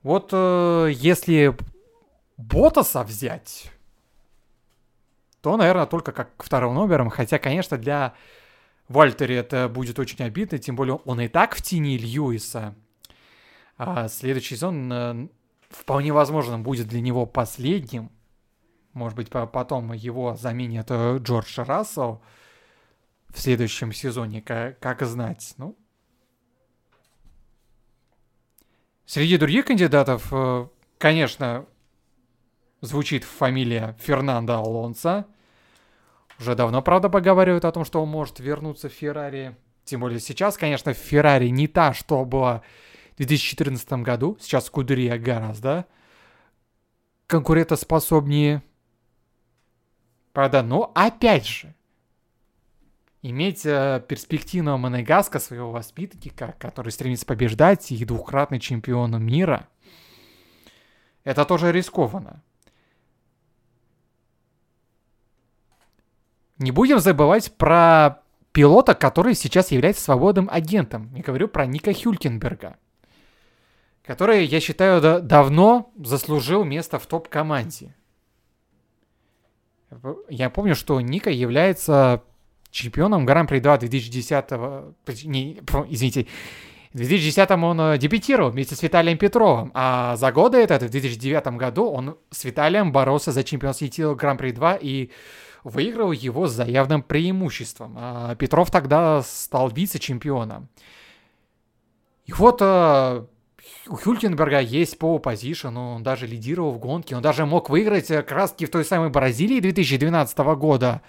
Вот 0.04 0.32
э, 0.34 0.90
если 0.92 1.56
Ботаса 2.36 3.04
взять, 3.04 3.72
то, 5.42 5.56
наверное, 5.56 5.86
только 5.86 6.12
как 6.12 6.32
вторым 6.44 6.74
номером. 6.76 7.10
Хотя, 7.10 7.40
конечно, 7.40 7.78
для 7.78 8.16
Вальтере 8.92 9.38
это 9.38 9.70
будет 9.70 10.00
очень 10.00 10.24
обидно, 10.24 10.58
тем 10.58 10.76
более 10.76 10.96
он 10.96 11.22
и 11.22 11.28
так 11.28 11.56
в 11.56 11.62
тени 11.62 11.98
Льюиса. 11.98 12.76
А 13.78 14.08
следующий 14.08 14.56
сезон 14.56 14.92
э, 14.92 15.28
вполне 15.70 16.14
возможно 16.14 16.60
будет 16.60 16.88
для 16.88 17.02
него 17.02 17.26
последним. 17.26 18.12
Может 18.94 19.16
быть, 19.16 19.30
потом 19.30 19.94
его 19.94 20.36
заменит 20.36 20.88
э, 20.90 21.18
Джордж 21.20 21.60
Рассел 21.60 22.22
в 23.30 23.40
следующем 23.40 23.92
сезоне, 23.94 24.42
как, 24.42 25.02
знать. 25.02 25.54
Ну, 25.58 25.78
Среди 29.06 29.38
других 29.38 29.66
кандидатов, 29.66 30.28
э, 30.32 30.68
конечно, 30.98 31.66
звучит 32.82 33.24
фамилия 33.24 33.98
Фернанда 34.00 34.58
Алонса.– 34.58 35.26
уже 36.42 36.56
давно, 36.56 36.82
правда, 36.82 37.08
поговаривают 37.08 37.66
о 37.66 37.72
том, 37.72 37.86
что 37.86 38.02
он 38.02 38.10
может 38.10 38.40
вернуться 38.40 38.90
в 38.90 38.94
Феррари. 38.94 39.56
Тем 39.84 40.00
более 40.02 40.20
сейчас, 40.20 40.58
конечно, 40.58 40.92
Феррари 40.92 41.50
не 41.50 41.68
та, 41.68 41.94
что 41.94 42.26
была 42.26 42.64
в 43.14 43.18
2014 43.18 43.94
году. 44.02 44.38
Сейчас 44.42 44.68
Кудерия 44.72 45.20
гораздо 45.20 45.86
конкурентоспособнее. 47.28 48.64
Правда, 50.34 50.64
но 50.64 50.92
опять 50.96 51.46
же, 51.46 51.76
иметь 53.22 53.64
э, 53.64 54.04
перспективного 54.08 54.78
Монегаска, 54.78 55.38
своего 55.38 55.72
воспитанника, 55.72 56.56
который 56.58 56.92
стремится 56.92 57.28
побеждать 57.28 57.92
и 57.92 58.04
двухкратный 58.04 58.60
чемпион 58.60 59.24
мира, 59.24 59.68
это 61.24 61.46
тоже 61.46 61.72
рискованно. 61.72 62.42
Не 66.62 66.70
будем 66.70 67.00
забывать 67.00 67.52
про 67.58 68.22
пилота, 68.52 68.94
который 68.94 69.34
сейчас 69.34 69.72
является 69.72 70.04
свободным 70.04 70.48
агентом. 70.52 71.12
Я 71.16 71.24
говорю 71.24 71.48
про 71.48 71.66
Ника 71.66 71.92
Хюлькенберга, 71.92 72.78
который, 74.04 74.46
я 74.46 74.60
считаю, 74.60 75.02
да, 75.02 75.20
давно 75.20 75.92
заслужил 75.98 76.64
место 76.64 77.00
в 77.00 77.08
топ-команде. 77.08 77.96
Я 80.30 80.52
помню, 80.52 80.76
что 80.76 81.02
Ника 81.02 81.32
является 81.32 82.24
чемпионом 82.70 83.26
Гран-при 83.26 83.60
2 83.60 83.78
2010 83.80 84.52
не, 85.26 85.54
извините, 85.90 86.28
в 86.94 86.98
2010 86.98 87.52
он 87.52 87.80
э, 87.80 87.98
дебютировал 87.98 88.52
вместе 88.52 88.76
с 88.76 88.84
Виталием 88.84 89.18
Петровым, 89.18 89.72
а 89.74 90.18
за 90.18 90.32
годы 90.32 90.58
этот, 90.58 90.84
в 90.84 90.90
2009 90.90 91.58
году, 91.58 91.90
он 91.90 92.18
с 92.32 92.44
Виталием 92.44 92.92
боролся 92.92 93.32
за 93.32 93.44
чемпионский 93.44 93.88
титул 93.88 94.16
Гран-при 94.16 94.52
2 94.52 94.78
и 94.82 95.10
выиграл 95.64 96.12
его 96.12 96.48
с 96.48 96.52
заявным 96.52 97.02
преимуществом. 97.02 97.96
А 97.98 98.36
Петров 98.36 98.72
тогда 98.72 99.22
стал 99.22 99.70
вице-чемпионом. 99.70 100.68
И 102.26 102.34
вот 102.34 102.58
э, 102.62 103.26
у 103.88 103.96
Хюлькенберга 103.96 104.60
есть 104.60 104.98
по 104.98 105.18
позишн, 105.18 105.76
он 105.78 106.04
даже 106.04 106.28
лидировал 106.28 106.72
в 106.72 106.80
гонке, 106.80 107.16
он 107.16 107.22
даже 107.22 107.46
мог 107.46 107.70
выиграть 107.70 108.12
э, 108.12 108.22
краски 108.22 108.66
в 108.66 108.70
той 108.70 108.84
самой 108.84 109.10
Бразилии 109.10 109.60
2012 109.60 110.38
года. 110.58 111.02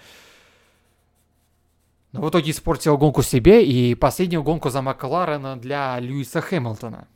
Но 2.13 2.21
в 2.21 2.29
итоге 2.29 2.51
испортил 2.51 2.95
гонку 2.97 3.23
себе 3.23 3.65
и 3.65 3.95
последнюю 3.95 4.43
гонку 4.43 4.69
за 4.69 4.81
Макларена 4.83 5.57
для 5.57 5.99
Льюиса 5.99 6.41
Хэмилтона. 6.41 7.07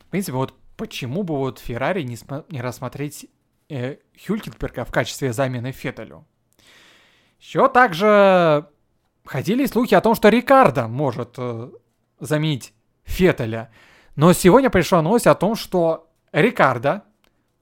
В 0.00 0.10
принципе, 0.10 0.36
вот 0.36 0.54
почему 0.76 1.22
бы 1.22 1.36
вот 1.36 1.60
Феррари 1.60 2.02
не, 2.02 2.18
не 2.50 2.60
рассмотреть 2.60 3.26
э, 3.68 3.98
Хюлькенберга 4.26 4.84
в 4.84 4.90
качестве 4.90 5.32
замены 5.32 5.70
Феттелю? 5.70 6.26
Еще 7.38 7.68
также 7.68 8.66
ходили 9.24 9.66
слухи 9.66 9.94
о 9.94 10.00
том, 10.00 10.16
что 10.16 10.28
Рикардо 10.28 10.88
может 10.88 11.34
э, 11.36 11.70
заменить 12.18 12.74
Феттеля. 13.04 13.70
Но 14.16 14.32
сегодня 14.32 14.70
пришла 14.70 15.02
новость 15.02 15.28
о 15.28 15.36
том, 15.36 15.54
что 15.54 16.10
Рикардо 16.32 17.04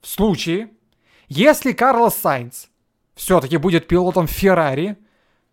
в 0.00 0.06
случае, 0.06 0.70
если 1.28 1.72
Карлос 1.72 2.14
Сайнц 2.14 2.68
все-таки 3.14 3.58
будет 3.58 3.86
пилотом 3.86 4.26
Феррари, 4.26 4.96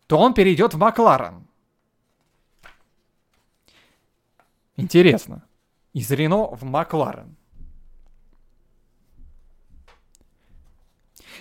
то 0.07 0.17
он 0.17 0.33
перейдет 0.33 0.73
в 0.73 0.77
Макларен. 0.77 1.47
Интересно. 4.75 5.43
Из 5.93 6.09
Рено 6.11 6.47
в 6.55 6.63
Макларен. 6.63 7.35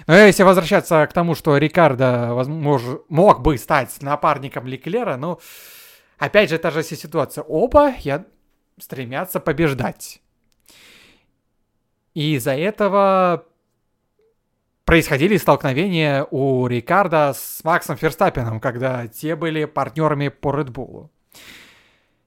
Но 0.07 0.17
если 0.17 0.43
возвращаться 0.43 1.07
к 1.07 1.13
тому, 1.13 1.35
что 1.35 1.57
Рикардо 1.57 2.35
возможно, 2.35 2.99
мог 3.09 3.41
бы 3.41 3.57
стать 3.59 4.01
напарником 4.03 4.67
Леклера, 4.67 5.17
ну, 5.17 5.39
опять 6.19 6.51
же, 6.51 6.59
та 6.59 6.71
же 6.71 6.83
ситуация. 6.83 7.45
Оба 7.45 7.95
я 7.99 8.25
стремятся 8.79 9.39
побеждать. 9.41 10.21
И 12.15 12.35
из-за 12.35 12.55
этого 12.55 13.47
происходили 14.85 15.37
столкновения 15.37 16.27
у 16.31 16.67
Рикарда 16.67 17.33
с 17.35 17.63
Максом 17.65 17.97
Ферстаппином, 17.97 18.61
когда 18.61 19.07
те 19.07 19.37
были 19.37 19.65
партнерами 19.65 20.29
по 20.29 20.49
Red 20.51 20.71
Bull. 20.71 21.09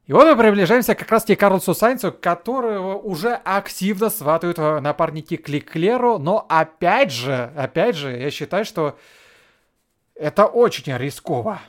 И 0.08 0.14
вот 0.14 0.26
мы 0.28 0.36
приближаемся 0.36 0.94
как 0.94 1.10
раз-таки 1.10 1.36
к 1.36 1.40
Карлосу 1.40 1.74
Сайнцу, 1.74 2.12
которого 2.12 2.96
уже 2.96 3.34
активно 3.34 4.12
сватают 4.12 4.58
напарники 4.58 5.36
к 5.36 5.50
Леклеру, 5.50 6.20
но 6.20 6.46
опять 6.48 7.12
же, 7.12 7.52
опять 7.56 7.96
же, 7.96 8.16
я 8.16 8.30
считаю, 8.30 8.66
что 8.66 9.00
это 10.14 10.46
очень 10.46 10.96
рисково. 10.96 11.60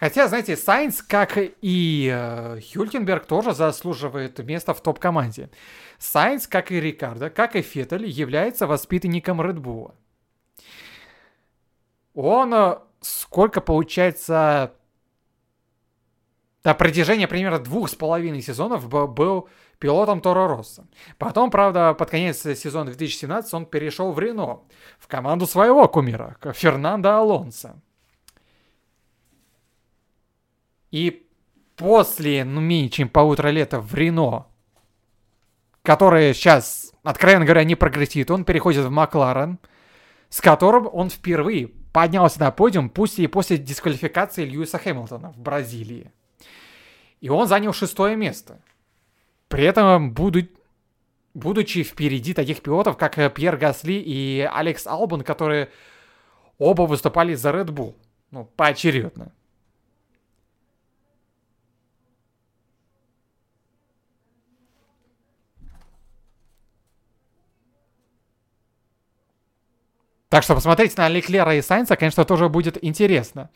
Хотя, 0.00 0.28
знаете, 0.28 0.56
Сайнц, 0.56 1.02
как 1.02 1.36
и 1.36 2.10
э, 2.10 2.60
Хюлькенберг, 2.72 3.26
тоже 3.26 3.52
заслуживает 3.52 4.38
места 4.38 4.72
в 4.72 4.80
топ-команде. 4.80 5.50
Сайнц, 5.98 6.46
как 6.46 6.72
и 6.72 6.80
Рикардо, 6.80 7.28
как 7.28 7.54
и 7.54 7.60
Феттель, 7.60 8.06
является 8.06 8.66
воспитанником 8.66 9.42
Редбула. 9.42 9.94
Он, 12.14 12.54
э, 12.54 12.78
сколько 13.02 13.60
получается, 13.60 14.72
на 16.64 16.72
протяжении 16.72 17.26
примерно 17.26 17.58
двух 17.58 17.90
с 17.90 17.94
половиной 17.94 18.40
сезонов 18.40 18.88
был 18.88 19.50
пилотом 19.78 20.22
Торо 20.22 20.48
Росса. 20.48 20.86
Потом, 21.18 21.50
правда, 21.50 21.92
под 21.92 22.08
конец 22.08 22.40
сезона 22.40 22.86
2017 22.86 23.52
он 23.52 23.66
перешел 23.66 24.12
в 24.12 24.18
Рено, 24.18 24.60
в 24.98 25.08
команду 25.08 25.46
своего 25.46 25.86
кумира, 25.88 26.38
Фернандо 26.54 27.10
Алонсо. 27.10 27.82
И 30.90 31.26
после, 31.76 32.44
ну, 32.44 32.60
менее 32.60 32.90
чем 32.90 33.08
полутора 33.08 33.48
лета 33.48 33.80
в 33.80 33.94
Рено, 33.94 34.46
который 35.82 36.34
сейчас, 36.34 36.92
откровенно 37.02 37.44
говоря, 37.44 37.64
не 37.64 37.74
прогрессирует, 37.74 38.30
он 38.30 38.44
переходит 38.44 38.84
в 38.84 38.90
Макларен, 38.90 39.58
с 40.28 40.40
которым 40.40 40.88
он 40.92 41.10
впервые 41.10 41.68
поднялся 41.92 42.40
на 42.40 42.50
подиум, 42.50 42.90
пусть 42.90 43.18
и 43.18 43.26
после 43.26 43.56
дисквалификации 43.56 44.44
Льюиса 44.44 44.78
Хэмилтона 44.78 45.32
в 45.32 45.38
Бразилии. 45.38 46.12
И 47.20 47.28
он 47.28 47.46
занял 47.46 47.72
шестое 47.72 48.16
место. 48.16 48.60
При 49.48 49.64
этом, 49.64 50.12
буду, 50.12 50.42
будучи 51.34 51.82
впереди 51.82 52.34
таких 52.34 52.62
пилотов, 52.62 52.96
как 52.96 53.16
Пьер 53.34 53.56
Гасли 53.56 53.94
и 53.94 54.48
Алекс 54.52 54.86
Албан, 54.86 55.22
которые 55.22 55.70
оба 56.58 56.82
выступали 56.82 57.34
за 57.34 57.50
Red 57.50 57.70
Bull. 57.70 57.96
Ну, 58.30 58.44
поочередно. 58.44 59.32
Так 70.30 70.44
что 70.44 70.54
посмотреть 70.54 70.96
на 70.96 71.08
Леклера 71.08 71.56
и 71.56 71.60
Сайнца, 71.60 71.96
конечно, 71.96 72.24
тоже 72.24 72.48
будет 72.48 72.82
интересно. 72.82 73.50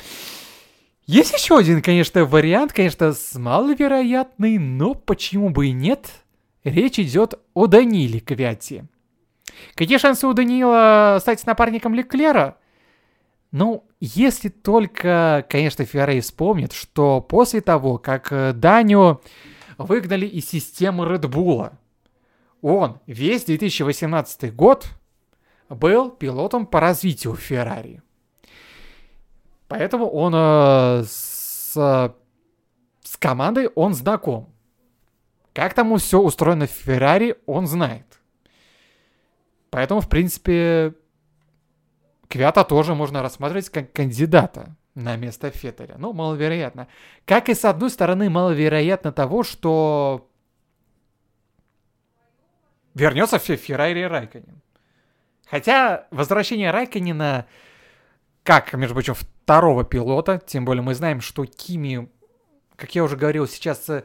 Есть 1.07 1.33
еще 1.33 1.57
один, 1.57 1.81
конечно, 1.81 2.25
вариант, 2.25 2.73
конечно, 2.73 3.15
маловероятный, 3.35 4.59
но 4.59 4.95
почему 4.95 5.51
бы 5.51 5.69
и 5.69 5.73
нет. 5.73 6.11
Речь 6.65 6.99
идет 6.99 7.35
о 7.55 7.69
Даниле 7.69 8.19
Квяти. 8.19 8.83
Какие 9.77 9.99
шансы 9.99 10.27
у 10.27 10.33
Данила 10.33 11.19
стать 11.21 11.47
напарником 11.47 11.95
Леклера? 11.95 12.57
Ну, 13.53 13.87
если 14.01 14.49
только, 14.49 15.47
конечно, 15.49 15.85
Феррей 15.85 16.21
вспомнит, 16.23 16.73
что 16.73 17.21
после 17.21 17.61
того, 17.61 17.99
как 17.99 18.33
э, 18.33 18.53
Даню 18.53 19.21
выгнали 19.79 20.27
из 20.27 20.49
системы 20.49 21.05
Bull, 21.05 21.71
он 22.63 22.99
весь 23.07 23.45
2018 23.45 24.53
год 24.57 24.89
был 25.75 26.11
пилотом 26.11 26.67
по 26.67 26.81
развитию 26.81 27.35
Феррари. 27.35 28.03
Поэтому 29.69 30.09
он 30.09 30.33
э, 30.35 31.05
с, 31.05 31.75
с 31.75 33.17
командой 33.19 33.69
он 33.75 33.95
знаком. 33.95 34.53
Как 35.53 35.75
там 35.75 35.97
все 35.99 36.21
устроено 36.21 36.67
в 36.67 36.71
Феррари, 36.71 37.37
он 37.47 37.67
знает. 37.67 38.21
Поэтому, 39.71 40.01
в 40.01 40.09
принципе, 40.09 40.95
Квята 42.29 42.65
тоже 42.65 42.95
можно 42.95 43.23
рассматривать 43.23 43.71
как 43.71 43.93
кандидата 43.93 44.77
на 44.95 45.17
место 45.17 45.51
Феттеля. 45.51 45.97
Ну, 45.99 46.13
маловероятно. 46.13 46.89
Как 47.25 47.49
и 47.49 47.55
с 47.55 47.65
одной 47.65 47.91
стороны, 47.91 48.31
маловероятно 48.31 49.13
того, 49.13 49.43
что 49.43 50.29
вернется 52.95 53.39
в 53.39 53.43
Феррари 53.43 54.03
Райконин. 54.03 54.63
Хотя 55.47 56.07
возвращение 56.11 56.71
Райконина, 56.71 57.47
как, 58.43 58.73
между 58.75 58.95
прочим, 58.95 59.15
второго 59.15 59.85
пилота, 59.85 60.41
тем 60.45 60.65
более 60.65 60.83
мы 60.83 60.95
знаем, 60.95 61.21
что 61.21 61.45
Кими, 61.45 62.09
как 62.77 62.95
я 62.95 63.05
уже 63.05 63.17
говорил, 63.17 63.47
сейчас 63.47 63.89
э, 63.89 64.05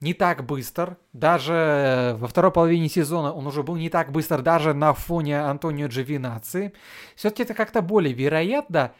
не 0.00 0.14
так 0.14 0.44
быстр. 0.44 0.96
Даже 1.12 2.16
во 2.18 2.28
второй 2.28 2.52
половине 2.52 2.88
сезона 2.88 3.32
он 3.32 3.46
уже 3.46 3.62
был 3.62 3.76
не 3.76 3.90
так 3.90 4.12
быстр 4.12 4.42
даже 4.42 4.74
на 4.74 4.92
фоне 4.92 5.40
Антонио 5.40 5.88
Джовинаци. 5.88 6.72
Все-таки 7.16 7.42
это 7.42 7.54
как-то 7.54 7.82
более 7.82 8.12
вероятно, 8.12 8.92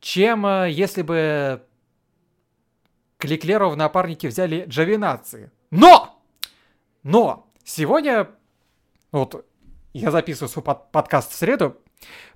чем 0.00 0.46
э, 0.46 0.70
если 0.70 1.02
бы 1.02 1.62
Кликлеру 3.18 3.70
в 3.70 3.76
напарники 3.76 4.26
взяли 4.26 4.66
Джовинаци. 4.66 5.50
Но! 5.70 6.22
Но! 7.02 7.50
Сегодня, 7.64 8.28
вот 9.10 9.46
я 9.98 10.10
записываю 10.10 10.48
свой 10.48 10.62
под 10.62 10.90
подкаст 10.92 11.32
в 11.32 11.34
среду, 11.34 11.80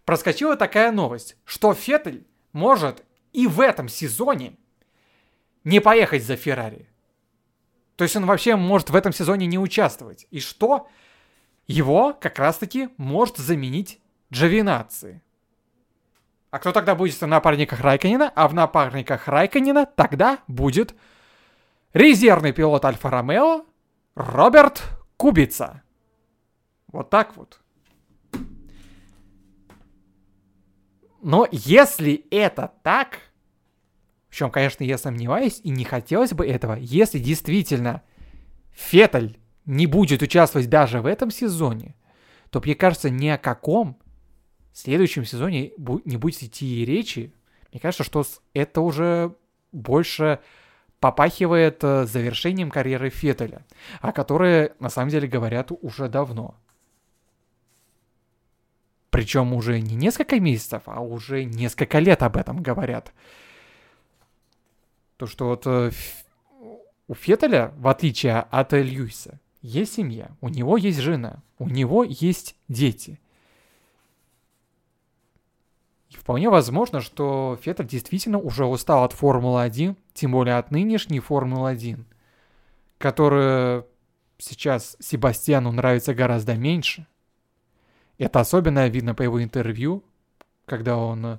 проскочила 0.04 0.56
такая 0.56 0.92
новость, 0.92 1.36
что 1.44 1.74
Феттель 1.74 2.26
может 2.52 3.04
и 3.32 3.46
в 3.46 3.60
этом 3.60 3.88
сезоне 3.88 4.56
не 5.64 5.80
поехать 5.80 6.24
за 6.24 6.36
Феррари. 6.36 6.88
То 7.96 8.04
есть 8.04 8.16
он 8.16 8.24
вообще 8.24 8.56
может 8.56 8.88
в 8.88 8.96
этом 8.96 9.12
сезоне 9.12 9.46
не 9.46 9.58
участвовать. 9.58 10.26
И 10.30 10.40
что? 10.40 10.88
Его 11.66 12.14
как 12.18 12.38
раз-таки 12.38 12.88
может 12.96 13.36
заменить 13.36 14.00
Джовинаци. 14.32 15.20
А 16.50 16.58
кто 16.58 16.72
тогда 16.72 16.94
будет 16.94 17.20
в 17.20 17.26
напарниках 17.26 17.80
Райканина? 17.80 18.32
А 18.34 18.48
в 18.48 18.54
напарниках 18.54 19.28
Райканина 19.28 19.86
тогда 19.86 20.38
будет 20.48 20.94
резервный 21.92 22.52
пилот 22.52 22.84
Альфа-Ромео 22.84 23.66
Роберт 24.14 24.82
Кубица. 25.16 25.82
Вот 26.92 27.10
так 27.10 27.36
вот. 27.36 27.60
Но 31.22 31.46
если 31.50 32.24
это 32.30 32.72
так, 32.82 33.18
в 34.28 34.34
чем, 34.34 34.50
конечно, 34.50 34.84
я 34.84 34.96
сомневаюсь, 34.96 35.60
и 35.62 35.70
не 35.70 35.84
хотелось 35.84 36.32
бы 36.32 36.46
этого, 36.46 36.74
если 36.74 37.18
действительно 37.18 38.02
Феттель 38.72 39.38
не 39.66 39.86
будет 39.86 40.22
участвовать 40.22 40.70
даже 40.70 41.00
в 41.00 41.06
этом 41.06 41.30
сезоне, 41.30 41.94
то, 42.50 42.60
мне 42.60 42.74
кажется, 42.74 43.10
ни 43.10 43.28
о 43.28 43.38
каком 43.38 43.98
следующем 44.72 45.24
сезоне 45.24 45.72
не 46.04 46.16
будет 46.16 46.42
идти 46.42 46.84
речи. 46.84 47.34
Мне 47.70 47.80
кажется, 47.80 48.02
что 48.02 48.24
это 48.54 48.80
уже 48.80 49.34
больше 49.72 50.40
попахивает 51.00 51.82
э, 51.82 52.04
завершением 52.06 52.70
карьеры 52.70 53.10
Феттеля, 53.10 53.64
о 54.00 54.12
которой, 54.12 54.72
на 54.80 54.90
самом 54.90 55.10
деле, 55.10 55.28
говорят 55.28 55.70
уже 55.70 56.08
давно. 56.08 56.56
Причем 59.10 59.52
уже 59.52 59.80
не 59.80 59.96
несколько 59.96 60.38
месяцев, 60.38 60.82
а 60.86 61.00
уже 61.00 61.44
несколько 61.44 61.98
лет 61.98 62.22
об 62.22 62.36
этом 62.36 62.62
говорят. 62.62 63.12
То, 65.16 65.26
что 65.26 65.48
вот 65.48 65.66
э, 65.66 65.90
у 67.08 67.14
Феттеля, 67.14 67.74
в 67.76 67.88
отличие 67.88 68.38
от 68.38 68.72
Льюиса, 68.72 69.40
есть 69.62 69.94
семья, 69.94 70.30
у 70.40 70.48
него 70.48 70.76
есть 70.76 71.00
жена, 71.00 71.42
у 71.58 71.68
него 71.68 72.04
есть 72.04 72.56
дети. 72.68 73.20
И 76.08 76.14
вполне 76.14 76.48
возможно, 76.48 77.00
что 77.00 77.58
Феттель 77.62 77.86
действительно 77.86 78.38
уже 78.38 78.64
устал 78.64 79.04
от 79.04 79.12
Формулы-1, 79.12 79.96
тем 80.14 80.32
более 80.32 80.56
от 80.56 80.70
нынешней 80.70 81.20
Формулы-1, 81.20 82.04
которая 82.98 83.84
сейчас 84.38 84.96
Себастьяну 85.00 85.72
нравится 85.72 86.14
гораздо 86.14 86.56
меньше. 86.56 87.06
Это 88.20 88.40
особенно 88.40 88.86
видно 88.86 89.14
по 89.14 89.22
его 89.22 89.42
интервью, 89.42 90.04
когда 90.66 90.98
он 90.98 91.24
э, 91.24 91.38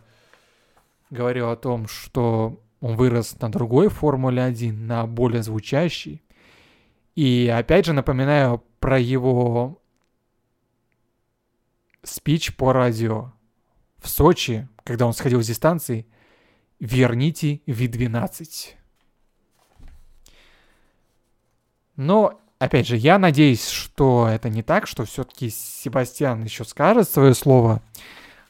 говорил 1.11 1.51
о 1.51 1.55
том, 1.55 1.87
что 1.87 2.59
он 2.79 2.95
вырос 2.95 3.39
на 3.39 3.51
другой 3.51 3.89
Формуле 3.89 4.41
1, 4.41 4.87
на 4.87 5.05
более 5.05 5.43
звучащей. 5.43 6.23
И 7.13 7.53
опять 7.55 7.85
же 7.85 7.93
напоминаю 7.93 8.63
про 8.79 8.97
его 8.97 9.79
спич 12.01 12.55
по 12.55 12.73
радио 12.73 13.31
в 13.99 14.09
Сочи, 14.09 14.67
когда 14.83 15.05
он 15.05 15.13
сходил 15.13 15.43
с 15.43 15.47
дистанции 15.47 16.07
«Верните 16.79 17.61
V12». 17.67 18.69
Но, 21.95 22.41
опять 22.61 22.87
же, 22.87 22.95
я 22.95 23.17
надеюсь, 23.17 23.67
что 23.67 24.27
это 24.27 24.47
не 24.49 24.61
так, 24.61 24.85
что 24.85 25.03
все-таки 25.05 25.49
Себастьян 25.49 26.43
еще 26.43 26.63
скажет 26.63 27.09
свое 27.09 27.33
слово 27.33 27.81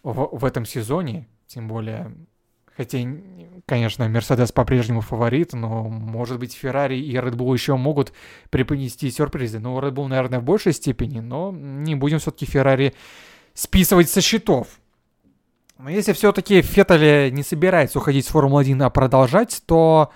в, 0.04 0.38
в 0.38 0.46
этом 0.46 0.66
сезоне, 0.66 1.28
тем 1.48 1.68
более 1.68 2.14
Хотя, 2.78 3.00
конечно, 3.66 4.08
Мерседес 4.08 4.52
по-прежнему 4.52 5.02
фаворит, 5.02 5.54
но, 5.54 5.84
может 5.84 6.40
быть, 6.40 6.54
Феррари 6.54 6.98
и 6.98 7.14
Red 7.16 7.36
Bull 7.36 7.54
еще 7.54 7.76
могут 7.76 8.14
преподнести 8.50 9.12
сюрпризы. 9.12 9.60
Ну, 9.60 9.78
Red 9.80 9.92
Bull, 9.92 10.08
наверное, 10.08 10.40
в 10.40 10.44
большей 10.44 10.72
степени, 10.74 11.20
но 11.20 11.52
не 11.52 11.96
будем 11.96 12.20
все-таки 12.20 12.46
Феррари 12.46 12.96
списывать 13.54 14.10
со 14.10 14.22
счетов. 14.22 14.68
Но 15.78 15.90
если 15.90 16.14
все-таки 16.14 16.62
Феттель 16.62 17.34
не 17.34 17.44
собирается 17.44 18.00
уходить 18.00 18.26
с 18.26 18.30
Формулы-1, 18.30 18.84
а 18.84 18.90
продолжать, 18.90 19.62
то 19.66 20.12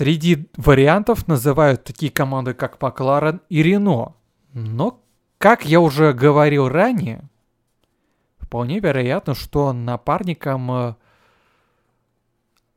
среди 0.00 0.48
вариантов 0.56 1.28
называют 1.28 1.84
такие 1.84 2.10
команды, 2.10 2.54
как 2.54 2.80
Макларен 2.80 3.42
и 3.50 3.62
Рено. 3.62 4.14
Но, 4.54 5.04
как 5.36 5.66
я 5.66 5.78
уже 5.78 6.14
говорил 6.14 6.70
ранее, 6.70 7.28
вполне 8.38 8.80
вероятно, 8.80 9.34
что 9.34 9.74
напарником 9.74 10.72
э, 10.72 10.94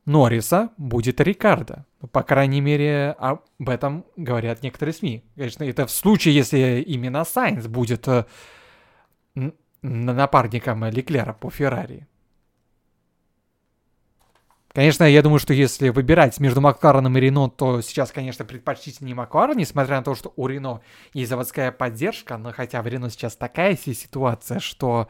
Норриса 0.04 0.68
будет 0.76 1.18
Рикардо. 1.18 1.86
Ну, 2.02 2.08
по 2.08 2.22
крайней 2.22 2.60
мере, 2.60 3.16
об 3.18 3.40
этом 3.70 4.04
говорят 4.18 4.62
некоторые 4.62 4.92
СМИ. 4.92 5.24
Конечно, 5.34 5.64
это 5.64 5.86
в 5.86 5.90
случае, 5.90 6.34
если 6.34 6.84
именно 6.86 7.24
Сайнс 7.24 7.66
будет 7.68 8.06
э, 8.06 8.26
напарником 9.80 10.84
Леклера 10.84 11.32
по 11.32 11.48
Феррари. 11.48 12.06
Конечно, 14.74 15.04
я 15.04 15.22
думаю, 15.22 15.38
что 15.38 15.54
если 15.54 15.90
выбирать 15.90 16.40
между 16.40 16.60
Маклареном 16.60 17.16
и 17.16 17.20
Рено, 17.20 17.48
то 17.48 17.80
сейчас, 17.80 18.10
конечно, 18.10 18.44
предпочтительнее 18.44 19.14
Макларен, 19.14 19.56
несмотря 19.56 19.98
на 19.98 20.02
то, 20.02 20.16
что 20.16 20.32
у 20.34 20.48
Рено 20.48 20.80
есть 21.12 21.30
заводская 21.30 21.70
поддержка, 21.70 22.36
но 22.38 22.52
хотя 22.52 22.82
в 22.82 22.88
Рено 22.88 23.08
сейчас 23.08 23.36
такая 23.36 23.76
ситуация, 23.76 24.58
что 24.58 25.08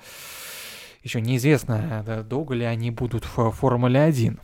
еще 1.02 1.22
неизвестно, 1.22 2.24
долго 2.28 2.54
ли 2.54 2.66
они 2.66 2.90
будут 2.90 3.24
в 3.24 3.52
Формуле 3.52 4.02
1. 4.02 4.38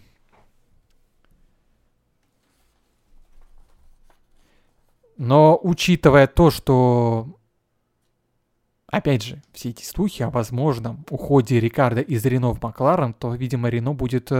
Но 5.18 5.60
учитывая 5.62 6.28
то, 6.28 6.50
что, 6.50 7.38
опять 8.86 9.22
же, 9.22 9.42
все 9.52 9.68
эти 9.68 9.84
слухи 9.84 10.22
о 10.22 10.30
возможном 10.30 11.04
уходе 11.10 11.60
Рикардо 11.60 12.00
из 12.00 12.24
Рено 12.24 12.54
в 12.54 12.62
Макларен, 12.62 13.12
то, 13.12 13.34
видимо, 13.34 13.68
Рено 13.68 13.92
будет 13.92 14.32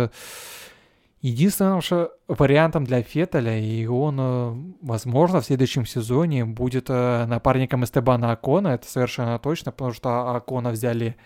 единственным 1.20 1.80
вариантом 2.28 2.84
для 2.84 3.02
Феттеля, 3.02 3.58
и 3.58 3.86
он, 3.86 4.18
э, 4.18 4.54
возможно, 4.80 5.40
в 5.40 5.44
следующем 5.44 5.84
сезоне 5.84 6.44
будет 6.44 6.86
э, 6.88 7.26
напарником 7.26 7.84
Эстебана 7.84 8.32
Акона, 8.32 8.68
это 8.68 8.88
совершенно 8.88 9.38
точно, 9.38 9.70
потому 9.72 9.92
что 9.92 10.34
Акона 10.34 10.70
взяли 10.70 11.16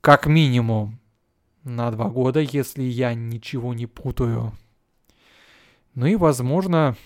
как 0.00 0.26
минимум 0.26 1.00
на 1.64 1.90
два 1.90 2.08
года, 2.08 2.40
если 2.40 2.84
я 2.84 3.12
ничего 3.14 3.74
не 3.74 3.86
путаю. 3.86 4.52
Ну 5.94 6.06
и, 6.06 6.14
возможно, 6.14 6.96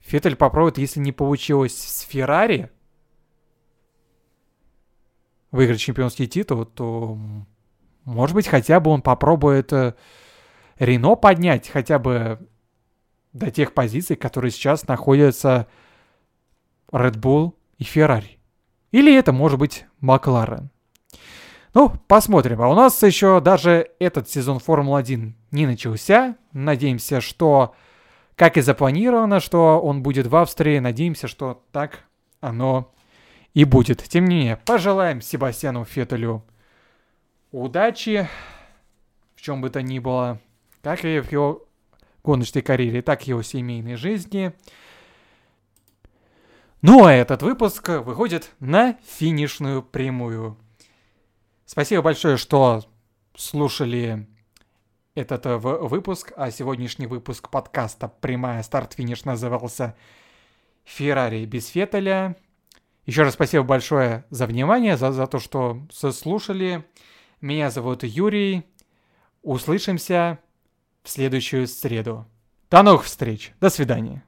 Феттель 0.00 0.34
попробует, 0.34 0.78
если 0.78 0.98
не 0.98 1.12
получилось 1.12 1.76
с 1.76 2.00
Феррари 2.00 2.70
выиграть 5.52 5.80
чемпионский 5.80 6.26
титул, 6.26 6.64
то, 6.64 7.16
может 8.04 8.34
быть, 8.34 8.48
хотя 8.48 8.80
бы 8.80 8.90
он 8.90 9.02
попробует 9.02 9.72
э, 9.72 9.94
Рено 10.80 11.14
поднять 11.14 11.68
хотя 11.68 12.00
бы 12.00 12.40
до 13.32 13.52
тех 13.52 13.74
позиций, 13.74 14.16
которые 14.16 14.50
сейчас 14.50 14.88
находятся 14.88 15.68
Red 16.90 17.20
Bull 17.20 17.54
и 17.78 17.84
Ferrari. 17.84 18.38
Или 18.90 19.14
это 19.14 19.32
может 19.32 19.60
быть 19.60 19.86
Макларен. 20.00 20.70
Ну, 21.74 21.92
посмотрим. 22.08 22.60
А 22.62 22.68
у 22.68 22.74
нас 22.74 23.00
еще 23.04 23.40
даже 23.40 23.90
этот 24.00 24.28
сезон 24.28 24.58
Формулы-1 24.58 25.34
не 25.52 25.66
начался. 25.66 26.36
Надеемся, 26.52 27.20
что, 27.20 27.76
как 28.34 28.56
и 28.56 28.60
запланировано, 28.60 29.38
что 29.38 29.80
он 29.80 30.02
будет 30.02 30.26
в 30.26 30.34
Австрии. 30.34 30.80
Надеемся, 30.80 31.28
что 31.28 31.62
так 31.70 32.00
оно 32.40 32.92
и 33.54 33.64
будет. 33.64 34.02
Тем 34.02 34.24
не 34.24 34.36
менее, 34.36 34.56
пожелаем 34.56 35.20
Себастьяну 35.20 35.84
Феттелю 35.84 36.42
удачи 37.52 38.28
в 39.40 39.42
чем 39.42 39.60
бы 39.60 39.70
то 39.70 39.80
ни 39.80 39.98
было 39.98 40.38
как 40.82 41.04
и 41.04 41.20
в 41.20 41.30
его 41.30 41.66
гоночной 42.22 42.62
карьере, 42.62 43.02
так 43.02 43.22
и 43.22 43.24
в 43.24 43.28
его 43.28 43.42
семейной 43.42 43.96
жизни. 43.96 44.52
Ну 46.82 47.04
а 47.04 47.12
этот 47.12 47.42
выпуск 47.42 47.88
выходит 47.88 48.50
на 48.58 48.96
финишную 49.04 49.82
прямую. 49.82 50.56
Спасибо 51.66 52.02
большое, 52.02 52.36
что 52.36 52.84
слушали 53.36 54.26
этот 55.14 55.46
э, 55.46 55.56
выпуск, 55.56 56.32
а 56.36 56.50
сегодняшний 56.50 57.06
выпуск 57.06 57.50
подкаста 57.50 58.08
«Прямая 58.08 58.62
старт-финиш» 58.62 59.24
назывался 59.24 59.94
«Феррари 60.84 61.44
без 61.44 61.68
Феттеля». 61.68 62.36
Еще 63.06 63.22
раз 63.22 63.34
спасибо 63.34 63.64
большое 63.64 64.24
за 64.30 64.46
внимание, 64.46 64.96
за, 64.96 65.12
за 65.12 65.26
то, 65.26 65.38
что 65.38 65.82
слушали. 65.90 66.84
Меня 67.40 67.70
зовут 67.70 68.04
Юрий. 68.04 68.64
Услышимся 69.42 70.38
следующую 71.10 71.66
среду. 71.66 72.26
До 72.70 72.82
новых 72.82 73.04
встреч. 73.04 73.52
До 73.60 73.68
свидания. 73.68 74.24